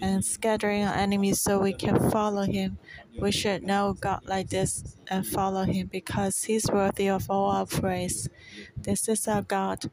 and 0.00 0.24
scattering 0.24 0.84
our 0.84 0.94
enemies 0.94 1.40
so 1.40 1.58
we 1.60 1.72
can 1.72 2.10
follow 2.10 2.42
Him? 2.42 2.78
We 3.18 3.32
should 3.32 3.62
know 3.62 3.94
God 3.98 4.20
like 4.26 4.50
this 4.50 4.96
and 5.08 5.26
follow 5.26 5.64
Him 5.64 5.88
because 5.88 6.44
He's 6.44 6.70
worthy 6.70 7.08
of 7.08 7.30
all 7.30 7.50
our 7.50 7.66
praise. 7.66 8.28
This 8.76 9.08
is 9.08 9.26
our 9.26 9.42
God. 9.42 9.90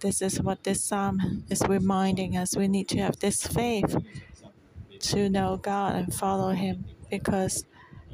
This 0.00 0.20
is 0.20 0.40
what 0.40 0.64
this 0.64 0.84
psalm 0.84 1.44
is 1.48 1.62
reminding 1.66 2.36
us. 2.36 2.56
We 2.56 2.68
need 2.68 2.88
to 2.88 2.98
have 2.98 3.18
this 3.18 3.46
faith 3.46 3.96
to 5.00 5.28
know 5.28 5.56
God 5.56 5.96
and 5.96 6.14
follow 6.14 6.50
Him 6.50 6.84
because 7.10 7.64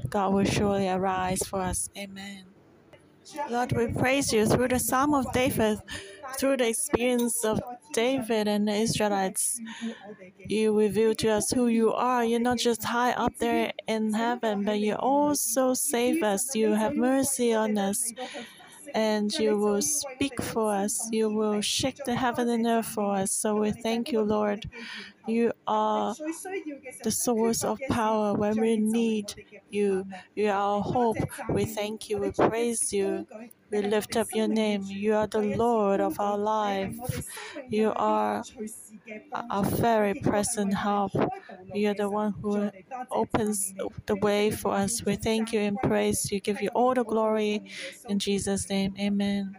God 0.08 0.32
will 0.32 0.44
surely 0.44 0.88
arise 0.88 1.40
for 1.40 1.60
us. 1.60 1.90
Amen. 1.96 2.44
Lord, 3.50 3.72
we 3.72 3.86
praise 3.88 4.32
you 4.32 4.46
through 4.46 4.68
the 4.68 4.78
Psalm 4.78 5.14
of 5.14 5.32
David, 5.32 5.78
through 6.38 6.58
the 6.58 6.68
experience 6.68 7.44
of 7.44 7.60
David 7.92 8.48
and 8.48 8.68
the 8.68 8.74
Israelites. 8.74 9.60
You 10.48 10.76
reveal 10.78 11.14
to 11.16 11.28
us 11.30 11.50
who 11.50 11.66
you 11.68 11.92
are. 11.92 12.24
You're 12.24 12.40
not 12.40 12.58
just 12.58 12.84
high 12.84 13.12
up 13.12 13.34
there 13.38 13.72
in 13.86 14.14
heaven, 14.14 14.64
but 14.64 14.80
you 14.80 14.94
also 14.96 15.74
save 15.74 16.22
us. 16.22 16.54
You 16.54 16.72
have 16.74 16.96
mercy 16.96 17.52
on 17.54 17.78
us 17.78 18.12
and 18.94 19.36
you 19.38 19.58
will 19.58 19.82
speak 19.82 20.42
for 20.42 20.72
us. 20.74 21.08
You 21.12 21.30
will 21.30 21.60
shake 21.60 22.04
the 22.04 22.14
heaven 22.16 22.48
and 22.48 22.66
earth 22.66 22.86
for 22.86 23.16
us. 23.16 23.32
So 23.32 23.56
we 23.56 23.72
thank 23.72 24.12
you, 24.12 24.22
Lord. 24.22 24.70
You 25.26 25.52
are 25.66 26.14
the 27.02 27.10
source 27.10 27.64
of 27.64 27.86
power 27.88 28.34
when 28.34 28.58
we 28.58 28.76
need 28.76 29.34
you. 29.70 30.04
You 30.34 30.48
are 30.48 30.52
our 30.52 30.82
hope. 30.82 31.18
We 31.48 31.64
thank 31.64 32.08
you. 32.08 32.18
We 32.18 32.32
praise 32.32 32.92
you. 32.92 33.26
We 33.72 33.80
lift 33.82 34.16
up 34.16 34.28
your 34.34 34.48
name. 34.48 34.82
You 34.84 35.14
are 35.14 35.26
the 35.26 35.40
Lord 35.42 36.00
of 36.00 36.20
our 36.20 36.38
life. 36.38 36.94
You 37.70 37.92
are 37.96 38.44
our 39.50 39.64
very 39.64 40.14
present 40.14 40.74
help. 40.74 41.12
You 41.72 41.90
are 41.90 41.94
the 41.94 42.10
one 42.10 42.34
who 42.42 42.70
opens 43.10 43.74
the 44.06 44.16
way 44.16 44.50
for 44.50 44.74
us. 44.74 45.04
We 45.04 45.16
thank 45.16 45.52
you 45.52 45.60
and 45.60 45.78
praise 45.82 46.30
you. 46.30 46.40
Give 46.40 46.60
you 46.60 46.68
all 46.74 46.94
the 46.94 47.04
glory 47.04 47.62
in 48.08 48.18
Jesus' 48.18 48.68
name. 48.68 48.94
Amen. 49.00 49.56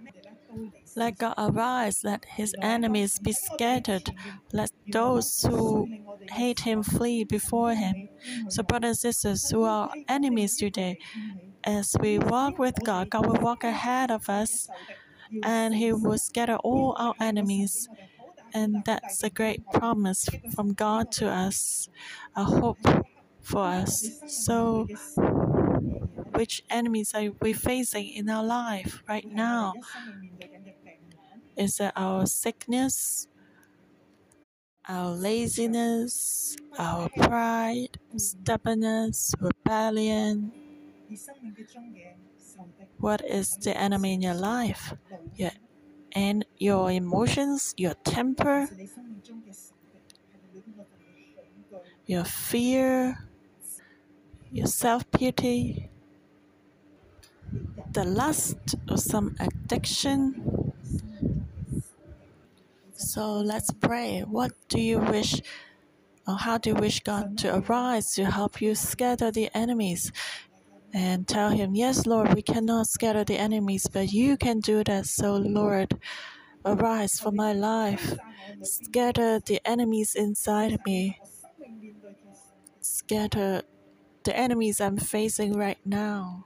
Let 0.96 1.18
God 1.18 1.34
arise, 1.38 2.04
let 2.04 2.26
his 2.26 2.54
enemies 2.62 3.18
be 3.20 3.34
scattered, 3.34 4.12
let 4.54 4.70
those 4.92 5.42
who 5.42 5.90
hate 6.32 6.62
him 6.62 6.84
flee 6.84 7.24
before 7.24 7.74
him. 7.74 8.10
So, 8.50 8.64
brothers 8.64 9.04
and 9.04 9.16
sisters 9.16 9.50
who 9.50 9.64
are 9.64 9.92
enemies 10.08 10.56
today, 10.58 10.98
as 11.66 11.96
we 12.00 12.20
walk 12.20 12.60
with 12.60 12.76
God, 12.84 13.10
God 13.10 13.26
will 13.26 13.40
walk 13.42 13.64
ahead 13.64 14.12
of 14.12 14.30
us 14.30 14.70
and 15.44 15.76
he 15.76 15.94
will 15.94 16.18
scatter 16.18 16.58
all 16.58 16.96
our 16.98 17.16
enemies. 17.20 17.90
And 18.54 18.84
that's 18.86 19.24
a 19.24 19.30
great 19.30 19.62
promise 19.74 20.30
from 20.56 20.74
God 20.74 21.12
to 21.14 21.30
us, 21.30 21.90
a 22.36 22.44
hope 22.46 22.80
for 23.42 23.64
us. 23.66 24.22
So, 24.28 24.88
which 26.34 26.64
enemies 26.70 27.14
are 27.14 27.30
we 27.42 27.54
facing 27.54 28.10
in 28.10 28.30
our 28.30 28.44
life 28.44 29.04
right 29.08 29.26
now? 29.26 29.74
Is 31.58 31.80
it 31.80 31.92
our 31.96 32.26
sickness, 32.28 33.28
our 34.88 35.12
laziness, 35.12 36.56
our 36.78 37.10
pride, 37.10 37.98
stubbornness, 38.18 39.34
rebellion? 39.40 40.52
What 43.00 43.24
is 43.26 43.58
the 43.58 43.76
enemy 43.78 44.14
in 44.14 44.22
your 44.22 44.34
life? 44.34 44.94
Your, 45.36 45.52
and 46.14 46.46
your 46.58 46.92
emotions, 46.92 47.74
your 47.78 47.96
temper, 48.04 48.70
your 52.06 52.24
fear, 52.24 53.18
your 54.52 54.68
self 54.68 55.10
pity, 55.12 55.90
the 57.92 58.04
lust 58.04 58.76
of 58.88 59.00
some 59.00 59.36
addiction. 59.40 60.74
So 62.96 63.34
let's 63.38 63.72
pray. 63.72 64.22
What 64.22 64.52
do 64.70 64.80
you 64.80 65.00
wish, 65.00 65.42
or 66.28 66.36
how 66.38 66.58
do 66.58 66.72
you 66.72 66.76
wish 66.76 67.02
God 67.02 67.38
to 67.40 67.58
arise 67.58 68.14
to 68.16 68.26
help 68.26 68.62
you 68.62 68.76
scatter 68.76 69.32
the 69.32 69.50
enemies? 69.56 70.12
And 70.94 71.28
tell 71.28 71.50
Him, 71.50 71.76
Yes, 71.76 72.06
Lord, 72.06 72.34
we 72.36 72.42
cannot 72.44 72.88
scatter 72.88 73.24
the 73.24 73.38
enemies, 73.38 73.88
but 73.92 74.14
you 74.14 74.38
can 74.38 74.60
do 74.60 74.84
that. 74.86 75.08
So, 75.08 75.36
Lord, 75.36 76.00
arise 76.66 77.20
for 77.20 77.32
my 77.32 77.54
life. 77.54 78.14
Scatter 78.64 79.40
the 79.40 79.62
enemies 79.66 80.16
inside 80.16 80.80
me. 80.86 81.20
Scatter 82.82 83.64
the 84.24 84.38
enemies 84.38 84.82
I'm 84.82 84.98
facing 84.98 85.54
right 85.54 85.80
now. 85.86 86.46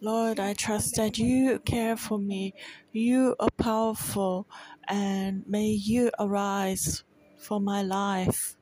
Lord, 0.00 0.40
I 0.40 0.54
trust 0.54 0.96
that 0.96 1.18
you 1.18 1.58
care 1.60 1.96
for 1.96 2.18
me. 2.18 2.54
You 2.92 3.36
are 3.40 3.50
powerful, 3.58 4.46
and 4.88 5.44
may 5.46 5.68
you 5.68 6.10
arise 6.18 7.04
for 7.38 7.60
my 7.60 7.82
life. 7.82 8.56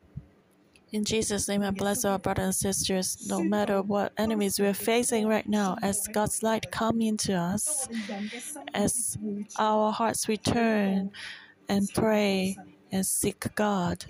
In 0.91 1.05
Jesus' 1.05 1.49
name, 1.49 1.63
I 1.63 1.71
bless 1.71 2.05
our 2.05 2.19
brothers 2.19 2.45
and 2.45 2.55
sisters, 2.55 3.27
no 3.29 3.43
matter 3.43 3.83
what 3.83 4.13
enemies 4.17 4.59
we're 4.59 4.73
facing 4.73 5.29
right 5.29 5.47
now, 5.47 5.77
as 5.83 6.07
God's 6.09 6.43
light 6.43 6.71
come 6.71 7.01
into 7.03 7.35
us, 7.35 7.89
as 8.73 9.19
our 9.59 9.93
hearts 9.93 10.29
return 10.29 11.11
and 11.69 11.89
pray 11.95 12.57
and 12.91 13.05
seek 13.05 13.55
God. 13.55 14.05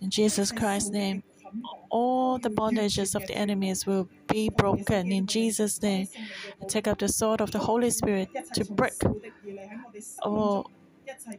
In 0.00 0.10
Jesus 0.10 0.50
Christ's 0.50 0.90
name, 0.90 1.22
all 1.88 2.38
the 2.38 2.50
bondages 2.50 3.14
of 3.14 3.26
the 3.28 3.36
enemies 3.36 3.86
will 3.86 4.08
be 4.28 4.50
broken 4.50 5.12
in 5.12 5.26
Jesus' 5.26 5.80
name. 5.80 6.08
I 6.60 6.66
take 6.66 6.88
up 6.88 6.98
the 6.98 7.08
sword 7.08 7.40
of 7.40 7.52
the 7.52 7.60
Holy 7.60 7.90
Spirit 7.90 8.28
to 8.54 8.64
break 8.64 8.94
all 10.22 10.68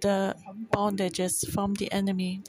the 0.01 0.35
bondages 0.71 1.45
from 1.51 1.73
the 1.73 1.91
enemy. 1.91 2.41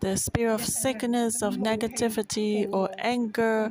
The 0.00 0.16
spirit 0.16 0.54
of 0.54 0.64
sickness, 0.64 1.42
of 1.42 1.56
negativity, 1.56 2.66
or 2.72 2.88
anger, 2.98 3.70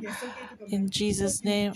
in 0.70 0.88
Jesus' 0.90 1.44
name, 1.44 1.74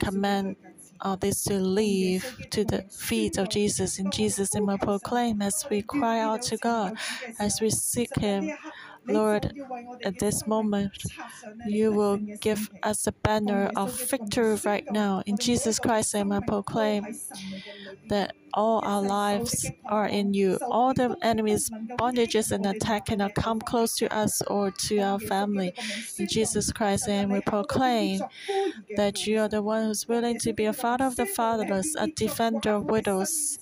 command 0.00 0.56
all 1.00 1.16
this 1.16 1.44
to 1.44 1.54
leave 1.58 2.24
to 2.50 2.64
the 2.64 2.84
feet 2.90 3.38
of 3.38 3.48
Jesus. 3.48 3.98
In 3.98 4.10
Jesus' 4.10 4.54
name, 4.54 4.68
I 4.68 4.76
proclaim 4.76 5.40
as 5.42 5.64
we 5.70 5.82
cry 5.82 6.20
out 6.20 6.42
to 6.42 6.56
God, 6.58 6.94
as 7.38 7.60
we 7.60 7.70
seek 7.70 8.10
Him. 8.18 8.50
Lord, 9.08 9.52
at 10.04 10.18
this 10.18 10.46
moment, 10.46 10.92
you 11.64 11.92
will 11.92 12.18
give 12.40 12.70
us 12.82 13.06
a 13.06 13.12
banner 13.12 13.70
of 13.76 13.92
victory 13.92 14.56
right 14.64 14.84
now. 14.90 15.22
In 15.26 15.36
Jesus 15.38 15.78
Christ's 15.78 16.14
name, 16.14 16.32
I 16.32 16.40
proclaim 16.40 17.18
that 18.08 18.32
all 18.52 18.80
our 18.84 19.02
lives 19.02 19.70
are 19.88 20.06
in 20.06 20.34
you. 20.34 20.58
All 20.70 20.92
the 20.94 21.16
enemy's 21.22 21.70
bondages 21.98 22.50
and 22.50 22.66
attack 22.66 23.06
cannot 23.06 23.34
come 23.34 23.60
close 23.60 23.94
to 23.96 24.12
us 24.12 24.42
or 24.42 24.70
to 24.70 24.98
our 25.00 25.18
family. 25.20 25.74
In 26.18 26.26
Jesus 26.26 26.72
Christ's 26.72 27.08
name, 27.08 27.30
we 27.30 27.40
proclaim 27.40 28.20
that 28.96 29.26
you 29.26 29.40
are 29.40 29.48
the 29.48 29.62
one 29.62 29.84
who's 29.84 30.08
willing 30.08 30.38
to 30.40 30.52
be 30.52 30.64
a 30.64 30.72
father 30.72 31.04
of 31.06 31.16
the 31.16 31.26
fatherless, 31.26 31.94
a 31.96 32.08
defender 32.08 32.74
of 32.74 32.84
widows. 32.90 33.58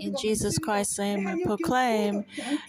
In 0.00 0.14
Jesus 0.16 0.58
Christ's 0.58 0.98
name, 0.98 1.26
I 1.26 1.36
proclaim 1.44 2.24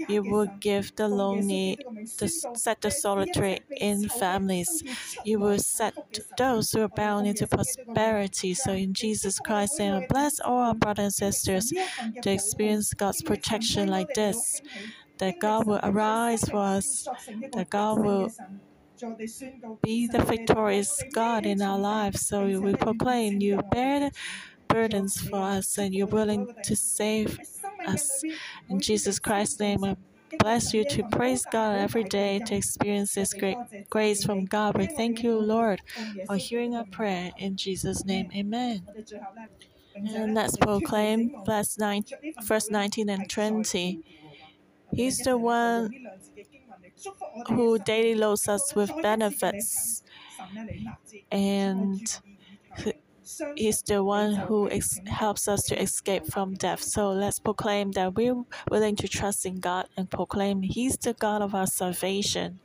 you 0.08 0.24
will 0.24 0.48
give 0.60 0.96
the 0.96 1.08
lonely, 1.08 1.78
the, 2.18 2.28
set 2.56 2.82
the 2.82 2.92
solitary 2.92 3.60
in 3.76 4.10
families. 4.10 4.84
You 5.24 5.40
will 5.40 5.60
set 5.60 5.94
those 6.38 6.72
who 6.72 6.82
are 6.82 6.90
bound 6.90 7.28
into 7.28 7.48
prosperity. 7.48 8.54
So, 8.54 8.74
in 8.74 8.94
Jesus 8.94 9.40
Christ's 9.40 9.80
name, 9.80 9.96
I 9.96 10.06
bless 10.08 10.40
all 10.40 10.60
our 10.60 10.76
brothers 10.76 11.20
and 11.22 11.34
sisters 11.34 11.74
to 12.22 12.32
experience 12.32 12.94
God's 12.94 13.22
protection 13.22 13.88
like 13.90 14.14
this. 14.14 14.62
That 15.20 15.40
God 15.40 15.66
will 15.66 15.80
arise 15.82 16.44
for 16.44 16.58
us, 16.58 17.08
that 17.54 17.70
God 17.70 18.00
will 18.00 18.34
be 19.82 20.08
the 20.08 20.24
victorious 20.24 21.04
God 21.14 21.46
in 21.46 21.62
our 21.62 21.80
lives. 21.80 22.28
So 22.28 22.46
we 22.62 22.74
proclaim 22.76 23.42
you 23.42 23.62
bear 23.72 24.12
burdens 24.76 25.22
for 25.30 25.40
us 25.58 25.78
and 25.78 25.96
you're 25.96 26.16
willing 26.20 26.44
to 26.64 26.76
save 26.76 27.40
us. 27.88 28.24
In 28.68 28.78
Jesus 28.82 29.20
Christ's 29.20 29.58
name, 29.62 29.82
I 29.86 29.96
bless 30.38 30.74
you 30.74 30.84
to 30.96 31.04
praise 31.18 31.46
God 31.50 31.78
every 31.78 32.04
day 32.04 32.42
to 32.48 32.54
experience 32.56 33.14
this 33.14 33.32
great 33.34 33.58
grace 33.90 34.22
from 34.26 34.44
God. 34.44 34.78
We 34.78 34.88
thank 34.88 35.24
you, 35.24 35.40
Lord, 35.40 35.80
for 36.28 36.36
hearing 36.36 36.76
our 36.76 36.84
prayer. 36.98 37.32
In 37.38 37.56
Jesus' 37.56 38.04
name, 38.04 38.28
amen. 38.36 38.82
And 39.96 40.34
let's 40.34 40.58
proclaim 40.58 41.20
verse, 41.46 41.78
nine, 41.78 42.04
verse 42.44 42.70
19 42.70 43.08
and 43.10 43.30
20. 43.30 44.04
He's 44.94 45.20
the 45.20 45.38
one 45.38 45.90
who 47.48 47.80
daily 47.80 48.16
loads 48.16 48.50
us 48.50 48.76
with 48.76 48.92
benefits. 49.02 50.04
And 51.32 52.02
He's 53.56 53.82
the 53.82 54.04
one 54.04 54.36
who 54.36 54.70
helps 55.08 55.48
us 55.48 55.64
to 55.64 55.82
escape 55.82 56.28
from 56.28 56.54
death. 56.54 56.82
So 56.82 57.12
let's 57.12 57.40
proclaim 57.40 57.92
that 57.92 58.14
we're 58.14 58.44
willing 58.70 58.96
to 58.98 59.08
trust 59.08 59.46
in 59.46 59.60
God 59.60 59.88
and 59.98 60.10
proclaim 60.10 60.62
He's 60.62 60.98
the 60.98 61.14
God 61.14 61.42
of 61.42 61.56
our 61.56 61.68
salvation. 61.68 62.60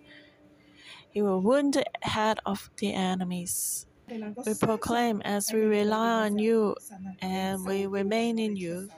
He 1.11 1.23
will 1.23 1.41
wound 1.41 1.75
the 1.75 1.85
head 2.03 2.39
of 2.47 2.71
the 2.77 2.93
enemies. 2.93 3.87
We 4.09 4.55
proclaim 4.61 5.23
as 5.23 5.53
we 5.53 5.61
rely 5.61 6.25
on 6.27 6.39
you 6.39 6.77
and 7.21 7.65
we 7.65 7.87
remain 7.87 8.39
in 8.39 8.57
you, 8.57 8.89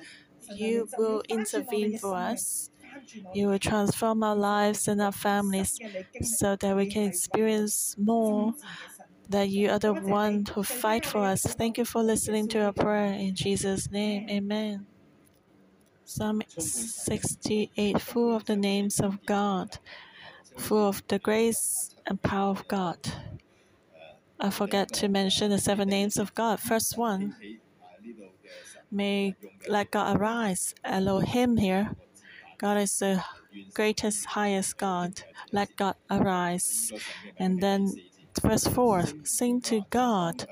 you 0.54 0.88
will 0.98 1.22
intervene 1.28 1.98
for 1.98 2.14
us. 2.14 2.70
You 3.34 3.48
will 3.48 3.58
transform 3.58 4.22
our 4.22 4.36
lives 4.36 4.88
and 4.88 5.00
our 5.00 5.12
families 5.12 5.78
so 6.22 6.56
that 6.56 6.76
we 6.76 6.86
can 6.86 7.04
experience 7.04 7.96
more 7.98 8.54
that 9.32 9.48
you 9.48 9.70
are 9.70 9.78
the 9.78 9.92
one 9.92 10.46
who 10.46 10.62
fight 10.62 11.04
for 11.04 11.24
us. 11.24 11.42
Thank 11.42 11.78
you 11.78 11.84
for 11.84 12.02
listening 12.02 12.48
to 12.48 12.60
our 12.60 12.72
prayer 12.72 13.12
in 13.12 13.34
Jesus' 13.34 13.90
name. 13.90 14.28
Amen. 14.30 14.86
Psalm 16.04 16.42
68, 16.56 18.00
full 18.00 18.36
of 18.36 18.44
the 18.44 18.56
names 18.56 19.00
of 19.00 19.24
God, 19.24 19.78
full 20.56 20.88
of 20.88 21.02
the 21.08 21.18
grace 21.18 21.94
and 22.06 22.20
power 22.20 22.50
of 22.50 22.68
God. 22.68 22.98
I 24.38 24.50
forget 24.50 24.92
to 24.94 25.08
mention 25.08 25.50
the 25.50 25.58
seven 25.58 25.88
names 25.88 26.16
of 26.16 26.34
God. 26.34 26.60
First 26.60 26.98
one, 26.98 27.36
may 28.90 29.34
let 29.68 29.90
God 29.90 30.16
arise. 30.16 30.74
Elohim 30.84 31.56
here. 31.56 31.96
God 32.58 32.78
is 32.78 32.98
the 32.98 33.24
greatest, 33.74 34.26
highest 34.26 34.76
God. 34.76 35.22
Let 35.50 35.74
God 35.76 35.94
arise. 36.10 36.92
And 37.38 37.60
then 37.62 37.94
Verse 38.42 38.66
4 38.66 39.04
Sing 39.24 39.60
to 39.62 39.82
God, 39.90 40.46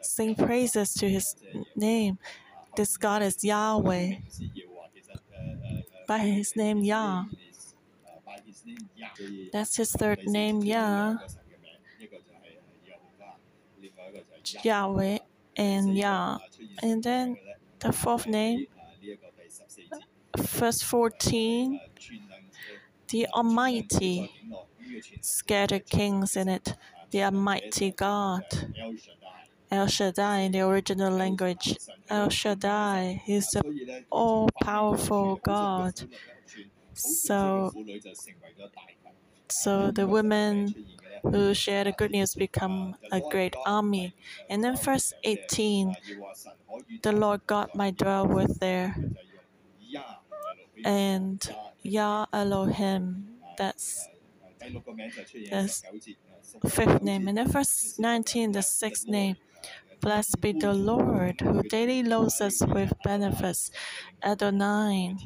sing 0.00 0.34
praises 0.34 0.92
to 0.94 1.08
his 1.08 1.36
name. 1.76 2.18
This 2.76 2.96
God 2.96 3.22
is 3.22 3.42
Yahweh. 3.44 4.16
By 6.06 6.18
his 6.18 6.56
name, 6.56 6.82
Yah. 6.82 7.24
That's 9.52 9.76
his 9.76 9.92
third 9.92 10.26
name, 10.26 10.62
Yah. 10.62 11.16
Yahweh 14.62 15.18
and 15.56 15.96
Yah. 15.96 16.38
And 16.82 17.02
then 17.02 17.36
the 17.80 17.92
fourth 17.92 18.26
name, 18.26 18.66
verse 20.36 20.82
14, 20.82 21.80
the 23.08 23.26
Almighty 23.28 24.30
scattered 25.20 25.86
kings 25.86 26.36
in 26.36 26.48
it. 26.48 26.74
The 27.10 27.24
Almighty 27.24 27.90
God. 27.92 28.44
El 29.70 29.86
Shaddai 29.86 30.40
in 30.40 30.52
the 30.52 30.60
original 30.60 31.12
language. 31.12 31.78
El 32.08 32.30
Shaddai 32.30 33.22
is 33.26 33.48
the 33.50 33.62
all 34.10 34.48
powerful 34.62 35.36
God. 35.36 35.94
So, 36.94 37.72
so 39.48 39.90
the 39.90 40.06
women 40.06 40.74
who 41.22 41.54
share 41.54 41.84
the 41.84 41.92
good 41.92 42.10
news 42.10 42.34
become 42.34 42.96
a 43.12 43.20
great 43.20 43.54
army. 43.66 44.14
And 44.48 44.62
then 44.64 44.76
verse 44.76 45.12
18, 45.24 45.96
the 47.02 47.12
Lord 47.12 47.46
God 47.46 47.74
might 47.74 47.96
dwell 47.96 48.26
with 48.26 48.60
there. 48.60 48.96
And 50.84 51.40
Yah 51.82 52.26
Elohim, 52.32 53.38
that's 53.56 54.08
the 56.62 56.68
fifth 56.68 57.02
name. 57.02 57.28
And 57.28 57.38
the 57.38 57.48
first 57.48 57.98
19, 57.98 58.52
the 58.52 58.62
sixth 58.62 59.06
name. 59.06 59.36
Blessed 60.00 60.40
be 60.40 60.52
the 60.52 60.72
Lord 60.72 61.40
who 61.40 61.62
daily 61.62 62.02
loads 62.02 62.40
us 62.40 62.62
with 62.64 62.92
benefits. 63.04 63.70
Adonai. 64.22 65.16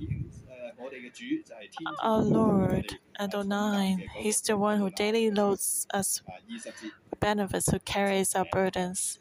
Our 2.03 2.23
Lord, 2.23 2.99
Adonai, 3.19 4.09
He's 4.17 4.41
the 4.41 4.57
one 4.57 4.79
who 4.79 4.91
daily 4.91 5.31
loads 5.31 5.87
us 5.93 6.23
with 6.27 7.21
benefits, 7.21 7.71
who 7.71 7.79
carries 7.81 8.35
our 8.35 8.47
burdens. 8.53 9.19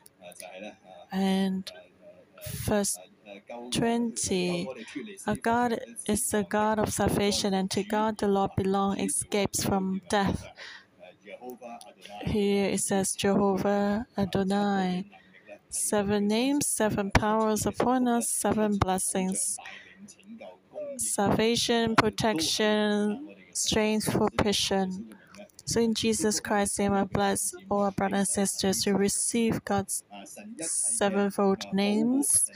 And 1.11 1.71
verse 2.65 2.97
20. 3.71 4.67
Our 5.27 5.35
God 5.35 5.79
is 6.07 6.29
the 6.29 6.43
God 6.43 6.79
of 6.79 6.91
salvation, 6.91 7.53
and 7.53 7.69
to 7.71 7.83
God 7.83 8.17
the 8.17 8.27
Lord 8.27 8.51
belong 8.57 8.99
escapes 8.99 9.63
from 9.63 10.01
death. 10.09 10.45
Here 12.25 12.69
it 12.69 12.79
says 12.81 13.13
Jehovah 13.13 14.07
Adonai. 14.17 15.05
Seven 15.69 16.27
names, 16.27 16.67
seven 16.67 17.11
powers 17.11 17.65
upon 17.65 18.07
us, 18.07 18.29
seven 18.29 18.77
blessings. 18.77 19.57
Salvation, 20.97 21.95
protection, 21.95 23.35
strength, 23.53 24.11
for 24.11 24.29
provision. 24.37 25.15
So 25.71 25.79
in 25.79 25.93
Jesus 25.93 26.41
Christ's 26.41 26.79
name, 26.79 26.91
I 26.91 27.05
bless 27.05 27.53
all 27.69 27.83
our 27.83 27.91
brothers 27.91 28.19
and 28.19 28.27
sisters 28.27 28.83
to 28.83 28.93
receive 28.93 29.63
God's 29.63 30.03
sevenfold 30.59 31.63
names, 31.71 32.51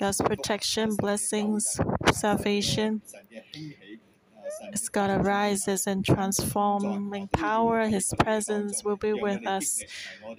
God's 0.00 0.20
protection, 0.20 0.96
blessings, 0.96 1.78
salvation. 2.10 3.02
As 4.72 4.88
God 4.88 5.10
arises 5.10 5.86
and 5.86 6.04
transforming 6.04 7.28
power, 7.28 7.86
His 7.88 8.12
presence 8.18 8.84
will 8.84 8.96
be 8.96 9.12
with 9.14 9.46
us 9.46 9.84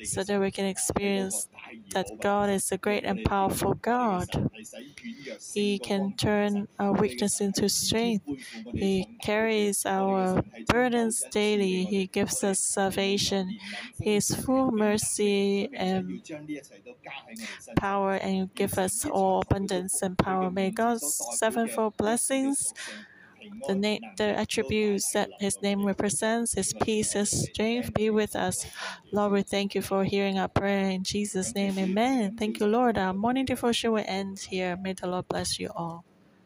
so 0.04 0.24
that 0.24 0.40
we 0.40 0.52
can 0.52 0.66
experience 0.66 1.48
that 1.94 2.08
God 2.22 2.50
is 2.50 2.72
a 2.72 2.78
great 2.78 3.04
and 3.04 3.24
powerful 3.24 3.74
God. 3.76 4.28
He 5.54 5.80
can 5.80 6.14
turn 6.18 6.68
our 6.80 6.92
weakness 6.94 7.42
into 7.42 7.70
strength. 7.70 8.26
He 8.74 9.08
carries 9.22 9.86
our 9.86 10.44
burdens 10.68 11.24
daily. 11.32 11.84
He 11.86 12.08
gives 12.08 12.44
us 12.44 12.60
salvation. 12.60 13.58
He 14.02 14.16
is 14.16 14.34
full 14.36 14.72
mercy 14.72 15.70
and 15.74 16.22
power 17.78 18.14
and 18.16 18.54
give 18.56 18.78
us 18.78 19.06
all 19.06 19.42
abundance 19.42 20.02
and 20.02 20.18
power. 20.18 20.50
May 20.52 20.72
God's 20.72 21.22
sevenfold 21.38 21.98
blessings 21.98 22.74
the, 23.68 23.76
name, 23.76 24.02
the 24.18 24.24
attributes 24.24 25.12
that 25.14 25.30
His 25.40 25.62
name 25.62 25.86
represents, 25.86 26.54
His 26.54 26.74
peace, 26.74 27.14
His 27.14 27.30
strength 27.30 27.94
be 27.94 28.10
with 28.10 28.36
us. 28.36 28.66
Lord, 29.12 29.34
we 29.34 29.44
thank 29.44 29.76
you 29.76 29.82
for 29.82 30.04
hearing 30.04 30.40
our 30.40 30.48
prayer 30.48 30.90
in 30.90 31.04
Jesus' 31.04 31.54
name. 31.56 31.78
Amen. 31.78 32.38
Thank 32.38 32.60
you, 32.60 32.68
Lord. 32.68 32.98
Our 32.98 33.14
morning 33.14 33.46
devotion 33.46 33.92
will 33.92 34.06
end 34.08 34.40
here. 34.50 34.76
May 34.76 34.94
the 34.94 35.08
Lord 35.08 35.28
bless 35.28 35.60
you 35.60 35.70
all. 35.76 36.07